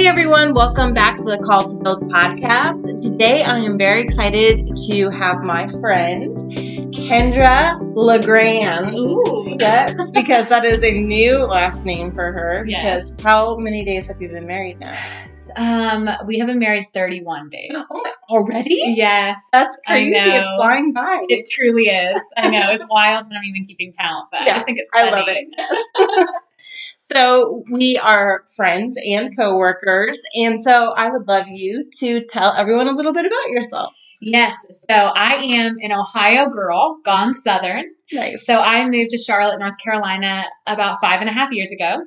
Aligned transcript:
Hey 0.00 0.06
everyone, 0.06 0.54
welcome 0.54 0.94
back 0.94 1.18
to 1.18 1.24
the 1.24 1.36
Called 1.36 1.68
to 1.72 1.76
Build 1.76 2.10
podcast. 2.10 3.02
Today 3.02 3.42
I 3.42 3.58
am 3.58 3.76
very 3.76 4.00
excited 4.00 4.74
to 4.88 5.10
have 5.10 5.42
my 5.42 5.68
friend 5.68 6.38
Kendra 6.94 7.78
LeGrand. 7.94 8.94
Ooh. 8.94 9.58
Yes, 9.60 10.10
because 10.14 10.48
that 10.48 10.64
is 10.64 10.82
a 10.82 11.02
new 11.02 11.40
last 11.40 11.84
name 11.84 12.12
for 12.14 12.32
her. 12.32 12.64
Yes. 12.66 13.10
Because 13.10 13.22
how 13.22 13.58
many 13.58 13.84
days 13.84 14.06
have 14.06 14.22
you 14.22 14.28
been 14.28 14.46
married 14.46 14.80
now? 14.80 14.96
Um, 15.56 16.08
we 16.26 16.38
have 16.38 16.46
been 16.46 16.60
married 16.60 16.86
31 16.94 17.50
days. 17.50 17.70
already? 18.30 18.80
Yes. 18.96 19.50
That's 19.52 19.78
I 19.86 19.96
crazy. 19.96 20.12
know. 20.12 20.34
It's 20.34 20.50
flying 20.56 20.94
by. 20.94 21.26
It 21.28 21.46
truly 21.52 21.88
is. 21.88 22.18
I 22.38 22.48
know. 22.48 22.70
It's 22.70 22.86
wild 22.90 23.26
when 23.26 23.36
I'm 23.36 23.44
even 23.44 23.66
keeping 23.66 23.92
count, 23.98 24.28
but 24.32 24.46
Yeah, 24.46 24.52
I 24.52 24.54
just 24.54 24.64
think 24.64 24.78
it's 24.78 24.90
I 24.94 25.10
love 25.10 25.28
it. 25.28 25.46
So 27.12 27.64
we 27.70 27.98
are 27.98 28.44
friends 28.56 28.96
and 28.96 29.36
coworkers, 29.36 30.22
and 30.34 30.62
so 30.62 30.92
I 30.92 31.10
would 31.10 31.26
love 31.26 31.48
you 31.48 31.90
to 31.98 32.24
tell 32.26 32.52
everyone 32.52 32.88
a 32.88 32.92
little 32.92 33.12
bit 33.12 33.26
about 33.26 33.50
yourself. 33.50 33.92
Yes. 34.20 34.54
So 34.86 34.94
I 34.94 35.34
am 35.36 35.76
an 35.80 35.92
Ohio 35.92 36.48
girl, 36.50 36.98
gone 37.04 37.34
Southern. 37.34 37.86
Nice. 38.12 38.44
So 38.44 38.60
I 38.60 38.84
moved 38.84 39.10
to 39.10 39.18
Charlotte, 39.18 39.58
North 39.58 39.78
Carolina 39.82 40.44
about 40.66 41.00
five 41.00 41.20
and 41.20 41.30
a 41.30 41.32
half 41.32 41.52
years 41.52 41.70
ago. 41.70 42.04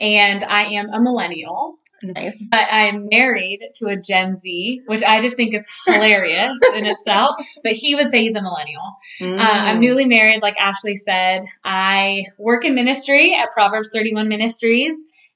And 0.00 0.44
I 0.44 0.64
am 0.74 0.90
a 0.90 1.00
millennial, 1.00 1.78
Nice. 2.02 2.46
but 2.50 2.66
I'm 2.70 3.08
married 3.10 3.58
to 3.76 3.86
a 3.86 3.96
Gen 3.96 4.34
Z, 4.36 4.82
which 4.86 5.02
I 5.02 5.20
just 5.20 5.36
think 5.36 5.54
is 5.54 5.66
hilarious 5.86 6.58
in 6.74 6.86
itself. 6.94 7.36
But 7.62 7.72
he 7.72 7.94
would 7.94 8.08
say 8.10 8.20
he's 8.22 8.34
a 8.36 8.42
millennial. 8.42 8.82
Uh, 9.20 9.26
I'm 9.40 9.76
Mm. 9.78 9.80
newly 9.80 10.04
married, 10.06 10.42
like 10.42 10.56
Ashley 10.58 10.96
said. 10.96 11.40
I 11.64 12.24
work 12.38 12.64
in 12.64 12.74
ministry 12.74 13.34
at 13.34 13.50
Proverbs 13.50 13.90
31 13.92 14.28
Ministries, 14.28 14.94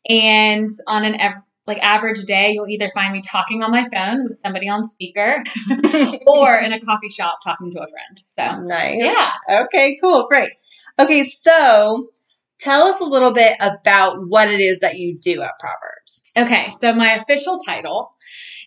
and 0.08 0.70
on 0.86 1.04
an 1.04 1.20
ev- 1.20 1.42
like 1.66 1.78
average 1.82 2.24
day, 2.24 2.52
you'll 2.52 2.68
either 2.68 2.88
find 2.94 3.12
me 3.12 3.20
talking 3.20 3.62
on 3.62 3.70
my 3.70 3.84
phone 3.92 4.24
with 4.24 4.38
somebody 4.38 4.68
on 4.68 4.84
speaker, 4.84 5.42
or 6.26 6.56
in 6.58 6.72
a 6.72 6.80
coffee 6.80 7.08
shop 7.08 7.38
talking 7.42 7.70
to 7.72 7.78
a 7.78 7.86
friend. 7.88 8.20
So 8.26 8.62
nice. 8.62 8.96
yeah, 8.98 9.30
Okay, 9.64 9.96
cool. 10.02 10.26
Great. 10.28 10.50
Okay, 10.98 11.24
so 11.24 12.08
tell 12.58 12.82
us 12.84 13.00
a 13.00 13.04
little 13.04 13.32
bit 13.32 13.56
about 13.60 14.26
what 14.26 14.48
it 14.48 14.60
is 14.60 14.80
that 14.80 14.98
you 14.98 15.16
do 15.18 15.40
at 15.42 15.58
Proverbs. 15.60 15.91
Okay. 16.36 16.70
So 16.70 16.92
my 16.92 17.12
official 17.14 17.58
title 17.58 18.10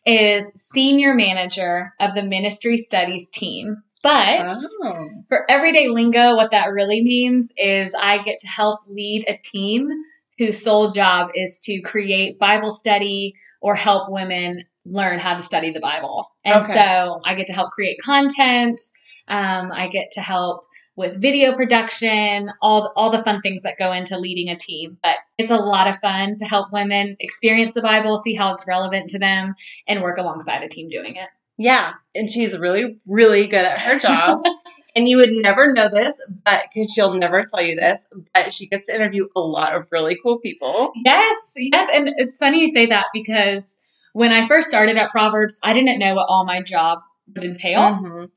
is 0.06 0.52
senior 0.56 1.14
manager 1.16 1.94
of 2.00 2.16
the 2.16 2.24
ministry 2.24 2.78
studies 2.78 3.30
team, 3.30 3.84
but. 4.04 4.52
Oh. 4.84 5.10
For 5.30 5.50
everyday 5.50 5.88
lingo, 5.88 6.36
what 6.36 6.52
that 6.52 6.68
really 6.68 7.02
means 7.02 7.52
is 7.58 7.96
I 8.00 8.20
get 8.20 8.38
to 8.40 8.48
help 8.48 8.82
lead 8.88 9.26
a 9.28 9.38
team 9.38 9.90
whose 10.38 10.62
sole 10.62 10.92
job 10.92 11.30
is 11.34 11.60
to 11.64 11.82
create 11.82 12.38
Bible 12.40 12.72
study 12.72 13.34
or 13.62 13.74
help 13.74 14.10
women 14.10 14.64
learn 14.86 15.18
how 15.18 15.36
to 15.36 15.42
study 15.42 15.72
the 15.72 15.80
Bible. 15.80 16.28
And 16.44 16.64
Okay. 16.64 16.74
so 16.74 17.22
I 17.26 17.36
get 17.36 17.48
to 17.48 17.54
help 17.54 17.72
create 17.72 17.98
content. 18.04 18.80
Um, 19.28 19.72
I 19.72 19.88
get 19.88 20.12
to 20.12 20.22
help 20.22 20.62
with 20.96 21.22
video 21.22 21.54
production, 21.56 22.52
all 22.62 22.92
all 22.96 23.10
the 23.10 23.24
fun 23.24 23.42
things 23.42 23.64
that 23.64 23.78
go 23.78 23.92
into 23.92 24.18
leading 24.18 24.50
a 24.50 24.58
team. 24.58 24.98
But 25.04 25.18
it's 25.38 25.52
a 25.52 25.58
lot 25.58 25.88
of 25.88 26.00
fun 26.00 26.38
to 26.38 26.46
help 26.46 26.72
women 26.72 27.18
experience 27.20 27.74
the 27.74 27.82
Bible, 27.82 28.18
see 28.18 28.34
how 28.34 28.54
it's 28.54 28.68
relevant 28.68 29.10
to 29.12 29.20
them, 29.20 29.56
and 29.88 30.02
work 30.02 30.18
alongside 30.18 30.64
a 30.64 30.70
team 30.70 30.90
doing 30.90 31.16
it. 31.16 31.30
Yeah, 31.58 31.94
and 32.14 32.30
she's 32.30 32.58
really, 32.58 32.98
really 33.06 33.48
good 33.48 33.66
at 33.66 33.80
her 33.80 33.98
job. 33.98 34.44
and 34.96 35.08
you 35.08 35.18
would 35.18 35.32
never 35.32 35.72
know 35.72 35.90
this, 35.90 36.16
but 36.44 36.64
because 36.74 36.92
she'll 36.92 37.14
never 37.14 37.44
tell 37.44 37.62
you 37.62 37.76
this, 37.76 38.08
but 38.34 38.54
she 38.54 38.68
gets 38.68 38.88
to 38.88 38.96
interview 38.96 39.28
a 39.36 39.40
lot 39.40 39.74
of 39.74 39.88
really 39.92 40.18
cool 40.22 40.40
people. 40.40 40.92
Yes, 41.06 41.54
yes. 41.56 41.90
And 41.94 42.12
it's 42.18 42.38
funny 42.38 42.62
you 42.62 42.74
say 42.74 42.88
that 42.88 43.08
because 43.14 43.78
when 44.14 44.32
I 44.32 44.48
first 44.48 44.68
started 44.68 44.98
at 44.98 45.10
Proverbs, 45.12 45.60
I 45.64 45.74
didn't 45.74 46.00
know 46.00 46.16
what 46.16 46.28
all 46.28 46.46
my 46.46 46.62
job 46.62 47.00
would 47.34 47.44
entail. 47.44 47.80
Mhm. 47.80 48.30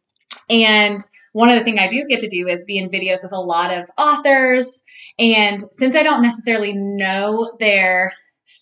And 0.51 1.01
one 1.33 1.49
of 1.51 1.59
the 1.59 1.65
things 1.65 1.81
I 1.81 1.89
do 1.89 2.05
get 2.09 2.21
to 2.21 2.29
do 2.29 2.47
is 2.49 2.65
be 2.65 2.79
in 2.79 2.89
videos 2.89 3.23
with 3.23 3.33
a 3.33 3.41
lot 3.41 3.73
of 3.73 3.91
authors. 3.99 4.83
And 5.19 5.61
since 5.71 5.95
I 5.95 6.03
don't 6.03 6.23
necessarily 6.23 6.73
know 6.73 7.53
their 7.59 8.13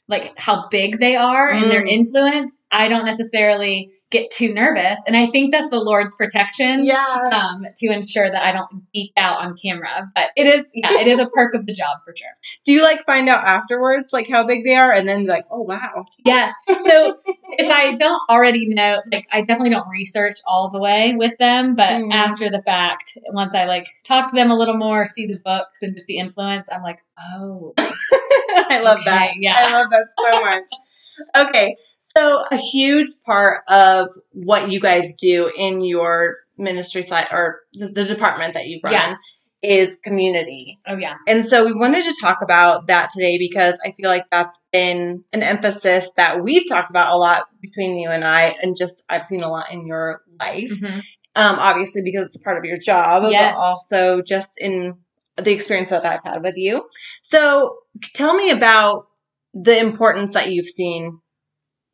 like 0.08 0.38
how 0.38 0.68
big 0.70 1.00
they 1.00 1.16
are 1.16 1.50
and 1.50 1.68
their 1.70 1.82
Mm. 1.82 1.88
influence, 1.88 2.64
I 2.70 2.86
don't 2.86 3.04
necessarily 3.04 3.90
get 4.10 4.30
too 4.30 4.54
nervous. 4.54 5.00
And 5.08 5.16
I 5.16 5.26
think 5.26 5.50
that's 5.50 5.68
the 5.70 5.80
Lord's 5.80 6.14
protection 6.14 6.84
Yeah. 6.84 7.28
um, 7.32 7.62
to 7.78 7.86
ensure 7.88 8.30
that 8.30 8.44
I 8.44 8.52
don't 8.52 8.84
geek 8.94 9.12
out 9.16 9.40
on 9.44 9.56
camera. 9.60 10.08
But 10.14 10.30
it 10.36 10.46
is, 10.46 10.70
yeah, 10.74 11.00
it 11.00 11.08
is 11.08 11.18
a 11.18 11.26
perk 11.26 11.56
of 11.56 11.66
the 11.66 11.72
job 11.74 11.98
for 12.04 12.14
sure. 12.16 12.28
Do 12.64 12.72
you 12.72 12.82
like 12.84 13.04
find 13.04 13.28
out 13.28 13.44
afterwards, 13.44 14.12
like 14.12 14.28
how 14.28 14.46
big 14.46 14.62
they 14.64 14.76
are, 14.76 14.92
and 14.92 15.08
then 15.08 15.24
like, 15.24 15.44
oh 15.50 15.62
wow, 15.62 16.04
Yes. 16.24 16.52
So 16.68 17.16
if 17.58 17.68
I 17.68 17.94
don't 17.96 18.20
already 18.30 18.66
know, 18.72 19.00
like 19.12 19.26
I 19.32 19.40
definitely 19.42 19.70
don't 19.70 19.88
research 19.88 20.36
all 20.46 20.70
the 20.70 20.80
way 20.80 21.14
with 21.16 21.36
them, 21.38 21.74
but 21.74 21.88
Mhm. 22.02 22.12
after 22.12 22.48
the 22.48 22.62
fact, 22.62 23.18
once 23.32 23.54
I 23.56 23.64
like 23.64 23.86
talk 24.06 24.30
to 24.30 24.36
them 24.36 24.52
a 24.52 24.56
little 24.56 24.76
more, 24.76 25.08
see 25.08 25.26
the 25.26 25.40
books 25.44 25.82
and 25.82 25.94
just 25.94 26.06
the 26.06 26.18
influence, 26.18 26.68
I'm 26.72 26.82
like, 26.82 27.00
oh, 27.34 27.74
I 28.70 28.80
love 28.82 29.00
that. 29.04 29.32
Yeah. 29.38 29.54
I 29.56 29.72
love 29.72 29.90
that 29.90 30.06
so 30.18 30.40
much. 30.42 31.48
okay, 31.48 31.76
so 31.98 32.44
a 32.50 32.56
huge 32.56 33.08
part 33.24 33.62
of 33.68 34.08
what 34.32 34.70
you 34.70 34.80
guys 34.80 35.14
do 35.14 35.50
in 35.56 35.80
your 35.80 36.36
ministry 36.58 37.02
side 37.02 37.26
or 37.32 37.60
the, 37.74 37.88
the 37.88 38.04
department 38.04 38.54
that 38.54 38.66
you 38.66 38.80
run 38.84 38.92
Yeah. 38.92 39.16
is 39.62 39.98
community. 40.04 40.78
oh 40.86 40.96
yeah, 40.98 41.16
And 41.26 41.44
so 41.44 41.64
we 41.64 41.72
wanted 41.72 42.04
to 42.04 42.14
talk 42.20 42.38
about 42.42 42.86
that 42.88 43.08
today 43.14 43.38
because 43.38 43.78
I 43.84 43.92
feel 43.92 44.10
like 44.10 44.26
that's 44.30 44.62
been 44.72 45.24
an 45.32 45.42
emphasis 45.42 46.10
that 46.16 46.42
we've 46.42 46.68
talked 46.68 46.90
about 46.90 47.12
a 47.12 47.16
lot 47.16 47.46
between 47.62 47.96
you 47.98 48.10
and 48.10 48.24
I, 48.24 48.54
and 48.62 48.76
just 48.76 49.02
I've 49.08 49.24
seen 49.24 49.42
a 49.42 49.48
lot 49.48 49.72
in 49.72 49.86
your 49.86 50.20
life. 50.38 50.70
Mhm. 50.70 51.02
Um, 51.34 51.58
obviously 51.58 52.00
because 52.02 52.26
it's 52.26 52.42
part 52.42 52.56
of 52.58 52.64
your 52.64 52.78
job, 52.78 53.24
Yes. 53.30 53.54
but 53.54 53.60
also 53.60 54.22
just 54.22 54.58
in 54.58 54.94
the 55.36 55.52
experience 55.52 55.90
that 55.90 56.04
I've 56.04 56.24
had 56.24 56.42
with 56.42 56.56
you. 56.56 56.88
So 57.22 57.76
tell 58.14 58.34
me 58.34 58.50
about 58.50 59.06
the 59.54 59.78
importance 59.78 60.34
that 60.34 60.52
you've 60.52 60.66
seen 60.66 61.20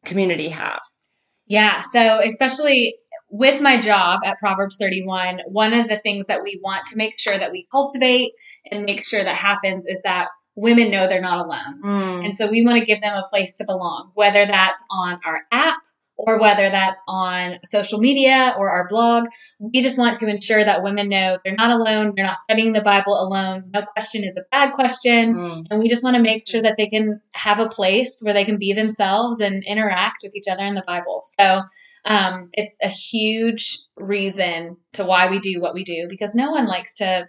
community 0.04 0.48
have. 0.48 0.80
yeah. 1.47 1.82
So 1.82 2.19
especially 2.19 2.97
with 3.30 3.60
my 3.60 3.78
job 3.78 4.20
at 4.25 4.38
Proverbs 4.38 4.76
31, 4.78 5.41
one 5.47 5.72
of 5.72 5.88
the 5.88 5.97
things 5.97 6.26
that 6.26 6.42
we 6.42 6.60
want 6.62 6.86
to 6.86 6.97
make 6.97 7.19
sure 7.19 7.38
that 7.38 7.50
we 7.50 7.66
cultivate 7.70 8.32
and 8.70 8.84
make 8.84 9.06
sure 9.06 9.22
that 9.22 9.36
happens 9.36 9.86
is 9.86 10.03
that 10.03 10.28
women 10.54 10.91
know 10.91 11.09
they're 11.09 11.20
not 11.20 11.44
alone. 11.44 11.82
Mm. 11.82 12.24
And 12.26 12.36
so 12.36 12.50
we 12.50 12.64
want 12.64 12.78
to 12.78 12.84
give 12.84 13.00
them 13.00 13.16
a 13.16 13.28
place 13.28 13.54
to 13.54 13.64
belong, 13.64 14.10
whether 14.14 14.44
that's 14.44 14.84
on 14.91 15.19
our 15.24 15.41
app 15.50 15.78
or 16.17 16.39
whether 16.39 16.71
that's 16.71 17.00
on 17.09 17.59
social 17.65 17.99
media 17.99 18.55
or 18.56 18.71
our 18.71 18.87
blog. 18.89 19.25
We 19.59 19.83
just 19.83 19.99
want 19.99 20.19
to 20.21 20.28
ensure 20.28 20.65
that 20.65 20.83
women 20.83 21.09
know 21.09 21.39
they're 21.45 21.55
not 21.55 21.71
alone, 21.71 22.12
they're 22.15 22.25
not 22.25 22.37
studying 22.37 22.73
the 22.73 22.83
Bible 22.83 23.15
alone. 23.15 23.71
No 23.73 23.83
question 23.83 24.22
is 24.25 24.37
a 24.37 24.45
bad 24.51 24.72
question. 24.72 25.34
Mm. 25.34 25.67
And 25.71 25.81
we 25.81 25.89
just 25.89 26.05
want 26.05 26.17
to 26.17 26.22
make 26.22 26.47
sure 26.47 26.62
that 26.62 26.77
they 26.77 26.87
can 26.87 27.21
have 27.34 27.59
a 27.59 27.69
place 27.69 28.21
where 28.22 28.34
they 28.34 28.45
can 28.45 28.59
be 28.59 28.72
themselves 28.72 29.41
and 29.41 29.65
interact 29.65 30.19
with 30.22 30.37
each 30.37 30.49
other 30.51 30.65
in 30.65 30.75
the 30.75 30.84
Bible. 30.87 31.22
So 31.25 31.62
um, 32.05 32.51
it's 32.53 32.78
a 32.83 32.89
huge 32.89 33.78
reason 33.97 34.77
to 34.95 35.05
why 35.05 35.28
we 35.28 35.41
do 35.41 35.61
what 35.61 35.75
we 35.75 35.84
do 35.84 36.06
because 36.09 36.34
no 36.34 36.51
one 36.51 36.67
likes 36.67 36.95
to 36.97 37.28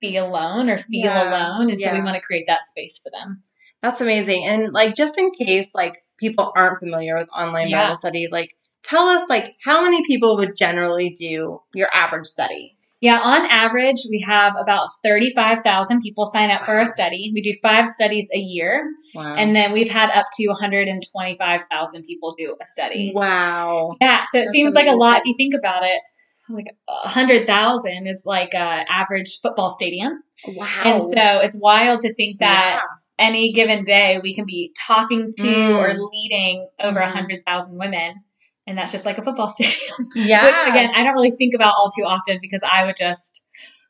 be 0.00 0.16
alone 0.16 0.68
or 0.70 0.78
feel 0.78 1.06
Yeah, 1.06 1.28
alone. 1.28 1.70
And 1.70 1.80
so 1.80 1.92
we 1.92 2.00
want 2.00 2.16
to 2.16 2.22
create 2.22 2.46
that 2.46 2.64
space 2.64 2.98
for 3.02 3.10
them. 3.10 3.42
That's 3.82 4.00
amazing. 4.00 4.44
And 4.46 4.72
like 4.72 4.94
just 4.94 5.18
in 5.18 5.30
case 5.30 5.70
like 5.74 5.94
people 6.18 6.52
aren't 6.56 6.78
familiar 6.78 7.16
with 7.16 7.28
online 7.36 7.68
Yeah. 7.68 7.84
Bible 7.84 7.96
study, 7.96 8.28
like 8.30 8.56
tell 8.82 9.08
us 9.08 9.28
like 9.28 9.54
how 9.64 9.82
many 9.82 10.04
people 10.06 10.36
would 10.36 10.56
generally 10.56 11.10
do 11.10 11.60
your 11.74 11.88
average 11.94 12.26
study? 12.26 12.72
Yeah, 13.02 13.20
on 13.20 13.44
average, 13.50 13.98
we 14.08 14.20
have 14.26 14.54
about 14.58 14.88
35,000 15.04 16.00
people 16.00 16.24
sign 16.24 16.50
up 16.50 16.64
for 16.64 16.76
our 16.78 16.86
study. 16.86 17.30
We 17.34 17.42
do 17.42 17.52
five 17.62 17.88
studies 17.88 18.26
a 18.32 18.38
year, 18.38 18.88
Wow. 19.14 19.34
and 19.34 19.54
then 19.54 19.72
we've 19.72 19.90
had 19.90 20.10
up 20.12 20.24
to 20.38 20.46
125,000 20.48 22.04
people 22.04 22.34
do 22.38 22.56
a 22.60 22.66
study. 22.66 23.12
wow. 23.14 23.96
Yeah, 24.00 24.24
so 24.32 24.38
it 24.38 24.42
That's 24.44 24.50
seems 24.52 24.74
like 24.74 24.86
a 24.88 24.92
lot 24.96 25.18
if 25.18 25.26
you 25.26 25.34
think 25.36 25.54
about 25.54 25.82
it. 25.84 26.00
Like 26.48 26.66
100,000 26.86 28.06
is 28.06 28.24
like 28.26 28.54
a 28.54 28.84
average 28.90 29.40
football 29.42 29.68
stadium. 29.70 30.22
Wow. 30.46 30.82
And 30.84 31.02
so 31.02 31.40
it's 31.40 31.58
wild 31.60 32.00
to 32.02 32.14
think 32.14 32.38
that 32.38 32.80
any 33.18 33.52
given 33.52 33.84
day 33.84 34.20
we 34.22 34.34
can 34.34 34.44
be 34.46 34.72
talking 34.86 35.30
to 35.38 35.44
Mm. 35.46 35.74
or 35.78 36.08
leading 36.12 36.68
over 36.80 37.00
Mhm. 37.00 37.04
100,000 37.06 37.78
women. 37.78 38.16
And 38.66 38.76
that's 38.76 38.92
just 38.92 39.06
like 39.06 39.18
a 39.18 39.22
football 39.22 39.48
stadium. 39.54 39.96
yeah. 40.14 40.44
Which 40.46 40.60
again, 40.68 40.90
I 40.94 41.02
don't 41.02 41.14
really 41.14 41.30
think 41.30 41.54
about 41.54 41.74
all 41.78 41.90
too 41.96 42.04
often 42.04 42.38
because 42.40 42.62
I 42.62 42.84
would 42.84 42.96
just 42.96 43.42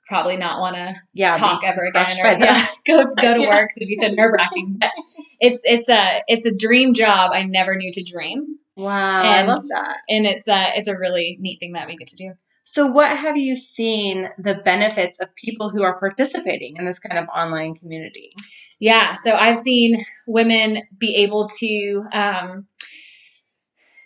probably 0.06 0.36
not 0.36 0.60
want 0.60 0.76
to 0.76 0.94
yeah, 1.14 1.32
talk 1.32 1.64
ever 1.64 1.84
again 1.86 2.16
or 2.20 2.38
yeah, 2.38 2.64
go 2.86 3.04
go 3.20 3.34
to 3.34 3.40
Yeah. 3.42 3.48
work. 3.48 3.70
It'd 3.76 3.88
be 3.88 3.94
so 3.96 4.08
nerve 4.08 4.32
wracking. 4.36 4.76
But 4.78 4.92
it's 5.40 5.60
it's 5.64 5.88
a 5.88 6.22
it's 6.28 6.46
a 6.46 6.54
dream 6.56 6.94
job 6.94 7.30
I 7.32 7.42
never 7.42 7.74
knew 7.76 7.90
to 7.92 8.04
dream. 8.04 8.58
Wow, 8.76 9.22
I 9.22 9.38
And- 9.38 9.48
love 9.48 9.62
that. 9.72 9.96
And 10.08 10.26
it's 10.26 10.46
a 10.46 10.72
it's 10.76 10.86
a 10.88 10.96
really 10.96 11.36
neat 11.40 11.58
thing 11.58 11.72
that 11.72 11.88
we 11.88 11.96
get 11.96 12.08
to 12.08 12.16
do. 12.16 12.34
So, 12.68 12.84
what 12.86 13.16
have 13.16 13.36
you 13.36 13.54
seen 13.54 14.26
the 14.38 14.56
benefits 14.56 15.20
of 15.20 15.32
people 15.36 15.70
who 15.70 15.84
are 15.84 16.00
participating 16.00 16.76
in 16.76 16.84
this 16.84 16.98
kind 16.98 17.16
of 17.16 17.28
online 17.28 17.76
community? 17.76 18.32
Yeah, 18.80 19.14
so 19.14 19.36
I've 19.36 19.58
seen 19.58 20.04
women 20.26 20.82
be 20.98 21.14
able 21.14 21.46
to. 21.60 22.02
Um, 22.12 22.66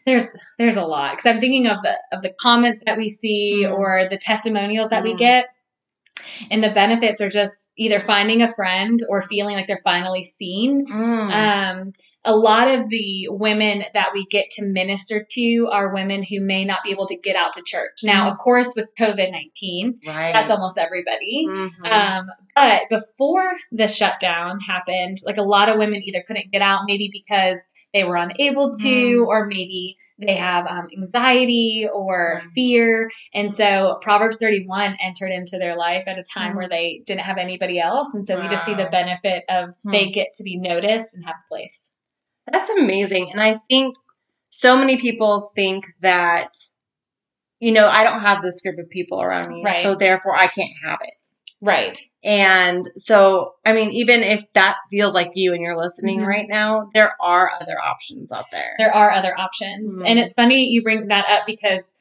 there's 0.05 0.27
there's 0.59 0.77
a 0.77 0.85
lot 0.85 1.12
because 1.17 1.27
I'm 1.33 1.41
thinking 1.41 1.69
of 1.69 1.81
the 1.83 1.95
of 2.12 2.21
the 2.21 2.35
comments 2.39 2.81
that 2.85 2.99
we 2.99 3.09
see 3.09 3.65
Mm. 3.67 3.79
or 3.79 4.07
the 4.11 4.19
testimonials 4.19 4.91
that 4.91 5.05
we 5.05 5.15
Mm. 5.15 5.19
get, 5.19 5.47
and 6.51 6.63
the 6.63 6.71
benefits 6.71 7.21
are 7.21 7.29
just 7.29 7.73
either 7.77 8.01
finding 8.01 8.43
a 8.43 8.53
friend 8.53 9.01
or 9.09 9.23
feeling 9.23 9.55
like 9.55 9.67
they're 9.67 9.77
finally 9.85 10.25
seen. 10.25 10.87
Mm. 10.87 11.31
Um, 11.33 11.93
a 12.23 12.37
lot 12.37 12.69
of 12.69 12.87
the 12.91 13.29
women 13.31 13.83
that 13.95 14.11
we 14.13 14.27
get 14.27 14.51
to 14.51 14.65
minister 14.67 15.27
to 15.31 15.69
are 15.73 15.95
women 15.95 16.23
who 16.23 16.41
may 16.43 16.67
not 16.67 16.85
be 16.85 16.91
able 16.91 17.07
to 17.07 17.17
get 17.17 17.35
out 17.35 17.55
to 17.55 17.63
church. 17.65 18.01
Now, 18.05 18.27
Mm. 18.27 18.33
of 18.33 18.39
course, 18.39 18.75
with 18.77 18.89
COVID 18.99 19.31
19, 19.33 20.01
right. 20.07 20.35
that's 20.35 20.51
almost 20.51 20.77
everybody. 20.77 21.47
Mhm. 21.49 21.91
Um, 21.91 22.27
but 22.55 22.83
before 22.91 23.55
the 23.73 23.89
shutdown 23.89 24.61
happened, 24.61 25.19
like 25.25 25.39
a 25.39 25.43
lot 25.43 25.71
of 25.71 25.79
women 25.79 26.03
either 26.05 26.23
couldn't 26.27 26.53
get 26.53 26.61
out, 26.61 26.81
maybe 26.87 27.09
because 27.11 27.67
they 27.93 28.05
were 28.05 28.17
unable 28.17 28.71
to, 28.73 28.89
Mm. 29.23 29.27
or 29.27 29.47
maybe 29.47 29.97
they 30.19 30.35
have 30.37 30.67
um, 30.67 30.89
anxiety 30.97 31.89
or 31.93 32.35
Right. 32.35 32.43
fear. 32.55 33.11
And 33.35 33.53
so 33.53 33.99
Proverbs 34.01 34.37
31 34.39 34.97
entered 35.01 35.31
into 35.33 35.59
their 35.59 35.77
life 35.77 36.05
at 36.07 36.19
a 36.19 36.23
time 36.23 36.53
Mm. 36.53 36.57
where 36.57 36.69
they 36.69 37.03
didn't 37.07 37.23
have 37.23 37.39
anybody 37.39 37.81
else. 37.81 38.15
And 38.15 38.25
so 38.25 38.41
we 38.41 38.47
just 38.49 38.65
see 38.65 38.75
the 38.75 38.87
benefit 38.93 39.45
of 39.49 39.77
Hmm. 39.83 39.91
they 39.91 40.09
get 40.11 40.33
to 40.35 40.43
be 40.45 40.57
noticed 40.57 41.15
and 41.15 41.25
have 41.25 41.37
a 41.45 41.49
place. 41.49 41.91
That's 42.47 42.71
amazing. 42.71 43.31
And 43.33 43.41
I 43.43 43.55
think 43.69 43.97
so 44.51 44.77
many 44.77 44.97
people 44.97 45.51
think 45.55 45.87
that, 46.01 46.57
you 47.61 47.73
know, 47.73 47.89
I 47.89 48.05
don't 48.05 48.21
have 48.21 48.43
this 48.43 48.61
group 48.63 48.79
of 48.79 48.89
people 48.91 49.21
around 49.21 49.49
me, 49.51 49.63
Right. 49.65 49.83
so 49.83 49.95
therefore 49.95 50.37
I 50.37 50.47
can't 50.49 50.73
have 50.85 50.99
it. 51.03 51.15
Right. 51.62 51.99
And 52.25 52.87
so, 52.97 53.55
I 53.67 53.73
mean, 53.73 53.91
even 53.91 54.23
if 54.23 54.51
that 54.55 54.77
feels 54.91 55.15
like 55.15 55.33
you 55.35 55.53
and 55.53 55.62
you're 55.62 55.77
listening 55.77 56.21
Mhm. 56.21 56.27
right 56.27 56.47
now, 56.49 56.89
there 56.95 57.12
are 57.21 57.53
other 57.61 57.77
options 57.83 58.33
out 58.33 58.51
there. 58.51 58.75
There 58.79 58.95
are 58.95 59.11
other 59.11 59.39
options. 59.39 59.99
Mhm. 60.01 60.03
And 60.07 60.19
it's 60.19 60.33
funny 60.35 60.69
you 60.69 60.83
bring 60.83 61.09
that 61.09 61.29
up 61.29 61.45
because, 61.47 61.93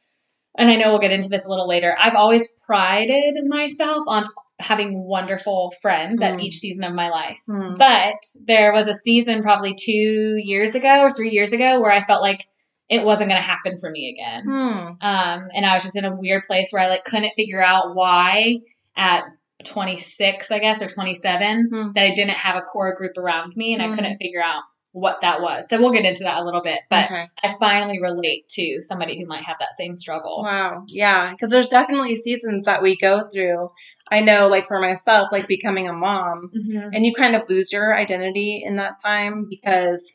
and 0.57 0.69
I 0.69 0.75
know 0.75 0.89
we'll 0.89 0.99
get 0.99 1.11
into 1.11 1.29
this 1.29 1.45
a 1.45 1.49
little 1.49 1.67
later, 1.67 1.95
I've 1.99 2.15
always 2.15 2.47
prided 2.65 3.35
myself 3.47 4.03
on 4.07 4.25
having 4.59 5.07
wonderful 5.07 5.73
friends 5.81 6.21
at 6.21 6.33
Mm. 6.35 6.41
each 6.43 6.57
season 6.57 6.83
of 6.83 6.93
my 6.93 7.09
life. 7.09 7.39
Hmm. 7.45 7.75
But 7.75 8.17
there 8.45 8.73
was 8.73 8.87
a 8.87 8.95
season 8.95 9.41
probably 9.41 9.73
two 9.73 10.35
years 10.37 10.75
ago 10.75 10.99
or 11.01 11.09
three 11.09 11.29
years 11.31 11.53
ago 11.53 11.79
where 11.79 11.91
I 11.91 12.01
felt 12.03 12.21
like 12.21 12.45
it 12.89 13.03
wasn't 13.05 13.29
going 13.29 13.41
to 13.41 13.47
happen 13.47 13.77
for 13.77 13.89
me 13.89 14.09
again. 14.17 14.43
Hmm. 14.45 14.77
Um, 15.01 15.47
and 15.53 15.65
I 15.65 15.75
was 15.75 15.83
just 15.83 15.95
in 15.95 16.03
a 16.05 16.15
weird 16.15 16.43
place 16.43 16.71
where 16.71 16.81
I 16.81 16.87
like 16.87 17.05
couldn't 17.05 17.33
figure 17.35 17.61
out 17.61 17.95
why 17.95 18.57
at 18.97 19.23
26, 19.65 20.51
I 20.51 20.59
guess, 20.59 20.81
or 20.81 20.87
27, 20.87 21.69
Hmm. 21.71 21.91
that 21.93 22.03
I 22.03 22.13
didn't 22.13 22.37
have 22.37 22.55
a 22.55 22.61
core 22.61 22.93
group 22.95 23.17
around 23.17 23.55
me 23.55 23.73
and 23.73 23.81
Hmm. 23.83 23.91
I 23.91 23.95
couldn't 23.95 24.17
figure 24.17 24.41
out 24.41 24.63
what 24.91 25.21
that 25.21 25.39
was. 25.41 25.69
So 25.69 25.79
we'll 25.79 25.91
get 25.91 26.03
into 26.05 26.23
that 26.23 26.41
a 26.41 26.43
little 26.43 26.61
bit, 26.61 26.79
but 26.89 27.11
Okay. 27.11 27.23
I 27.43 27.55
finally 27.59 28.01
relate 28.01 28.47
to 28.49 28.79
somebody 28.81 29.19
who 29.19 29.27
might 29.27 29.41
have 29.41 29.57
that 29.59 29.73
same 29.77 29.95
struggle. 29.95 30.41
Wow. 30.43 30.83
Yeah. 30.87 31.29
Because 31.31 31.51
there's 31.51 31.69
definitely 31.69 32.15
seasons 32.15 32.65
that 32.65 32.81
we 32.81 32.97
go 32.97 33.21
through. 33.31 33.69
I 34.11 34.21
know, 34.21 34.47
like 34.47 34.67
for 34.67 34.79
myself, 34.79 35.29
like 35.31 35.47
becoming 35.47 35.87
a 35.87 35.93
mom, 35.93 36.49
Mhm. 36.57 36.89
and 36.95 37.05
you 37.05 37.13
kind 37.13 37.35
of 37.35 37.47
lose 37.49 37.71
your 37.71 37.95
identity 37.95 38.63
in 38.65 38.77
that 38.77 38.93
time 39.03 39.45
because 39.47 40.11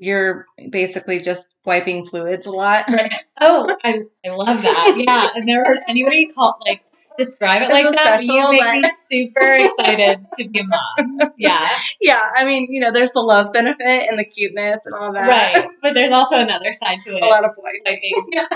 you're 0.00 0.46
basically 0.70 1.18
just 1.20 1.56
wiping 1.66 2.06
fluids 2.06 2.46
a 2.46 2.50
lot. 2.50 2.88
Right. 2.88 3.12
Oh, 3.40 3.76
I, 3.84 4.00
I 4.24 4.28
love 4.30 4.62
that. 4.62 4.94
Yeah, 4.96 5.28
I've 5.34 5.44
never 5.44 5.64
heard 5.64 5.80
anybody 5.86 6.26
call 6.34 6.56
like 6.66 6.82
describe 7.18 7.62
it 7.62 7.70
like 7.70 7.84
that. 7.84 8.16
but 8.18 8.22
You 8.24 8.32
special, 8.32 8.52
make 8.52 8.82
me 8.82 8.90
super 9.04 9.56
excited 9.56 10.26
to 10.38 10.48
be 10.48 10.60
a 10.60 10.62
mom. 10.64 11.32
Yeah, 11.36 11.68
yeah. 12.00 12.30
I 12.36 12.44
mean, 12.46 12.68
you 12.70 12.80
know, 12.80 12.90
there's 12.92 13.12
the 13.12 13.20
love 13.20 13.52
benefit 13.52 14.08
and 14.08 14.18
the 14.18 14.24
cuteness 14.24 14.86
and 14.86 14.94
all 14.94 15.12
that. 15.12 15.28
right. 15.28 15.64
But 15.82 15.94
there's 15.94 16.10
also 16.10 16.36
another 16.38 16.72
side 16.72 16.98
to 17.04 17.16
it. 17.16 17.22
A 17.22 17.26
lot 17.26 17.44
of 17.44 17.50
wiping. 17.58 17.82
Wiping 17.84 18.26
Yeah. 18.32 18.46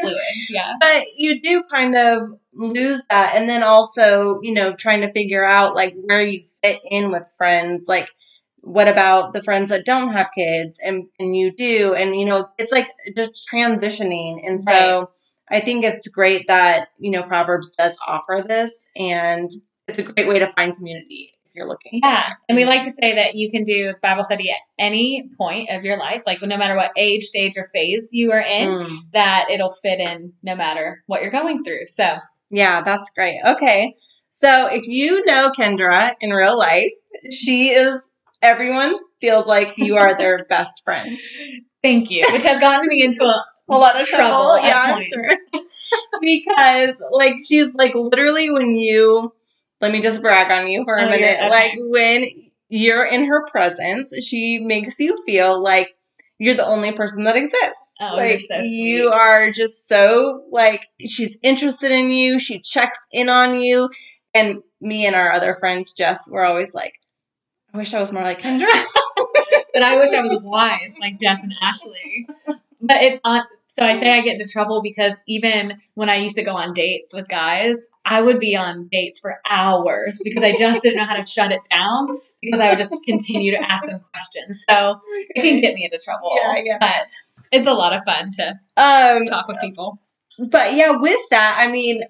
fluids. 0.00 0.50
Yeah. 0.50 0.74
But 0.80 1.02
you 1.16 1.40
do 1.42 1.62
kind 1.70 1.96
of 1.96 2.38
lose 2.54 3.02
that. 3.10 3.34
And 3.36 3.48
then 3.48 3.62
also, 3.62 4.38
you 4.42 4.52
know, 4.54 4.74
trying 4.74 5.00
to 5.02 5.12
figure 5.12 5.44
out 5.44 5.74
like 5.74 5.94
where 6.04 6.22
you 6.22 6.42
fit 6.62 6.80
in 6.90 7.10
with 7.10 7.26
friends. 7.36 7.86
Like, 7.88 8.08
what 8.62 8.88
about 8.88 9.32
the 9.32 9.42
friends 9.42 9.70
that 9.70 9.84
don't 9.86 10.12
have 10.12 10.28
kids 10.36 10.78
and, 10.84 11.06
and 11.18 11.34
you 11.36 11.50
do? 11.54 11.94
And, 11.94 12.14
you 12.14 12.24
know, 12.26 12.48
it's 12.58 12.72
like 12.72 12.88
just 13.16 13.48
transitioning. 13.52 14.40
And 14.46 14.60
so 14.60 15.10
I 15.50 15.60
think 15.60 15.84
it's 15.84 16.08
great 16.08 16.46
that, 16.48 16.88
you 16.98 17.10
know, 17.10 17.22
Proverbs 17.22 17.72
does 17.76 17.96
offer 18.06 18.44
this. 18.46 18.88
And 18.96 19.50
it's 19.88 19.98
a 19.98 20.02
great 20.04 20.28
way 20.28 20.38
to 20.38 20.52
find 20.52 20.74
community 20.74 21.32
if 21.44 21.54
you're 21.54 21.66
looking. 21.66 22.00
Yeah. 22.02 22.34
And 22.48 22.56
we 22.56 22.64
like 22.64 22.84
to 22.84 22.90
say 22.92 23.14
that 23.16 23.34
you 23.34 23.50
can 23.50 23.64
do 23.64 23.92
Bible 24.02 24.22
study 24.22 24.50
at 24.50 24.56
any 24.78 25.28
point 25.36 25.68
of 25.70 25.84
your 25.84 25.98
life, 25.98 26.22
like 26.26 26.40
no 26.42 26.56
matter 26.56 26.76
what 26.76 26.92
age, 26.96 27.24
stage, 27.24 27.54
or 27.56 27.68
phase 27.74 28.08
you 28.12 28.30
are 28.32 28.40
in, 28.40 28.68
Mm. 28.68 28.96
that 29.12 29.46
it'll 29.50 29.72
fit 29.82 29.98
in 29.98 30.32
no 30.44 30.54
matter 30.54 31.02
what 31.06 31.22
you're 31.22 31.32
going 31.32 31.64
through. 31.64 31.86
So, 31.86 32.18
Yeah, 32.50 32.82
that's 32.82 33.10
great. 33.10 33.40
Okay. 33.44 33.94
So 34.30 34.68
if 34.70 34.86
you 34.86 35.24
know 35.24 35.50
Kendra 35.50 36.12
in 36.20 36.30
real 36.30 36.56
life, 36.56 36.92
she 37.32 37.70
is, 37.70 38.00
everyone 38.42 38.94
feels 39.20 39.46
like 39.48 39.76
you 39.76 39.96
are 39.96 40.16
their 40.16 40.44
best 40.48 40.82
friend. 40.84 41.18
thank 41.82 42.10
you, 42.12 42.22
which 42.32 42.44
has 42.44 42.60
gotten 42.60 42.86
me 42.88 43.02
into 43.02 43.24
a, 43.24 43.44
A 43.70 43.78
lot 43.78 43.98
of 43.98 44.06
trouble. 44.06 44.56
Trouble 44.58 44.66
yeah, 44.66 45.02
sure. 45.04 45.38
because 46.20 46.96
like 47.12 47.34
she's 47.46 47.74
like 47.74 47.94
literally 47.94 48.50
when 48.50 48.74
you, 48.74 49.32
let 49.80 49.92
me 49.92 50.00
just 50.00 50.22
brag 50.22 50.50
on 50.50 50.68
you 50.70 50.84
for 50.84 50.96
a 50.96 51.02
Oh, 51.02 51.08
minute. 51.10 51.38
okay. 51.38 51.48
Like 51.50 51.72
when 51.78 52.26
you're 52.68 53.04
in 53.06 53.24
her 53.24 53.44
presence, 53.46 54.12
she 54.24 54.58
makes 54.58 54.98
you 55.00 55.16
feel 55.24 55.62
like 55.62 55.94
you're 56.38 56.56
the 56.56 56.66
only 56.66 56.92
person 56.92 57.24
that 57.24 57.36
exists. 57.36 57.94
Oh, 58.00 58.16
you're 58.16 58.32
like 58.34 58.40
so 58.40 58.58
you 58.62 59.10
are 59.10 59.50
just 59.50 59.88
so 59.88 60.44
like 60.50 60.86
she's 61.06 61.36
interested 61.42 61.90
in 61.90 62.10
you. 62.10 62.38
She 62.38 62.60
checks 62.60 62.98
in 63.12 63.28
on 63.28 63.60
you, 63.60 63.90
and 64.34 64.62
me 64.80 65.06
and 65.06 65.14
our 65.14 65.32
other 65.32 65.54
friend 65.54 65.86
Jess 65.98 66.28
were 66.30 66.44
always 66.44 66.74
like, 66.74 66.94
"I 67.74 67.78
wish 67.78 67.92
I 67.92 68.00
was 68.00 68.12
more 68.12 68.22
like 68.22 68.40
Kendra." 68.40 68.68
but 69.74 69.82
I 69.82 69.96
wish 69.98 70.12
I 70.14 70.20
was 70.20 70.38
wise 70.42 70.94
like 71.00 71.18
Jess 71.20 71.42
and 71.42 71.52
Ashley. 71.60 72.26
But 72.82 73.02
it, 73.02 73.20
uh, 73.24 73.42
so 73.66 73.84
I 73.84 73.92
say 73.92 74.12
I 74.12 74.22
get 74.22 74.40
into 74.40 74.50
trouble 74.50 74.82
because 74.82 75.14
even 75.26 75.74
when 75.94 76.08
I 76.08 76.16
used 76.16 76.36
to 76.36 76.42
go 76.42 76.56
on 76.56 76.72
dates 76.72 77.12
with 77.12 77.28
guys, 77.28 77.76
I 78.04 78.22
would 78.22 78.40
be 78.40 78.56
on 78.56 78.88
dates 78.90 79.20
for 79.20 79.40
hours 79.48 80.20
because 80.24 80.42
I 80.42 80.52
just 80.56 80.82
didn't 80.82 80.96
know 80.96 81.04
how 81.04 81.14
to 81.14 81.26
shut 81.26 81.52
it 81.52 81.60
down 81.70 82.08
because 82.42 82.60
I 82.60 82.70
would 82.70 82.78
just 82.78 82.94
continue 83.04 83.52
to 83.52 83.70
ask 83.70 83.86
them 83.86 84.00
questions. 84.12 84.64
So 84.68 85.00
it 85.30 85.42
can 85.42 85.60
get 85.60 85.74
me 85.74 85.84
into 85.84 86.02
trouble. 86.02 86.30
Yeah, 86.34 86.62
yeah. 86.64 86.78
But 86.80 87.08
it's 87.52 87.66
a 87.66 87.74
lot 87.74 87.92
of 87.92 88.02
fun 88.04 88.26
to 88.32 88.48
um, 88.76 89.26
talk 89.26 89.46
with 89.48 89.60
people. 89.60 90.00
but 90.38 90.74
yeah, 90.74 90.90
with 90.92 91.20
that, 91.30 91.56
I 91.58 91.70
mean, 91.70 92.02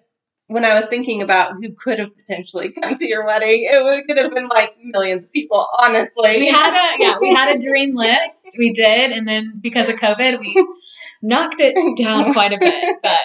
when 0.51 0.65
I 0.65 0.75
was 0.75 0.87
thinking 0.87 1.23
about 1.23 1.53
who 1.53 1.71
could 1.73 2.01
have 2.01 2.17
potentially 2.17 2.73
come 2.81 2.97
to 2.97 3.07
your 3.07 3.25
wedding, 3.25 3.69
it 3.71 4.07
could 4.07 4.17
have 4.17 4.35
been 4.35 4.49
like 4.49 4.75
millions 4.83 5.27
of 5.27 5.33
people. 5.33 5.67
Honestly, 5.79 6.41
We 6.41 6.49
had 6.49 6.75
a 6.75 7.03
yeah, 7.03 7.19
we 7.21 7.33
had 7.33 7.57
a 7.57 7.59
dream 7.67 7.95
list. 7.95 8.57
We 8.59 8.73
did, 8.73 9.13
and 9.13 9.29
then 9.29 9.55
because 9.63 9.89
of 9.89 9.95
COVID, 9.95 10.41
we 10.41 10.69
knocked 11.23 11.61
it 11.61 11.77
down 11.97 12.33
quite 12.33 12.53
a 12.53 12.59
bit. 12.59 12.99
But 13.03 13.21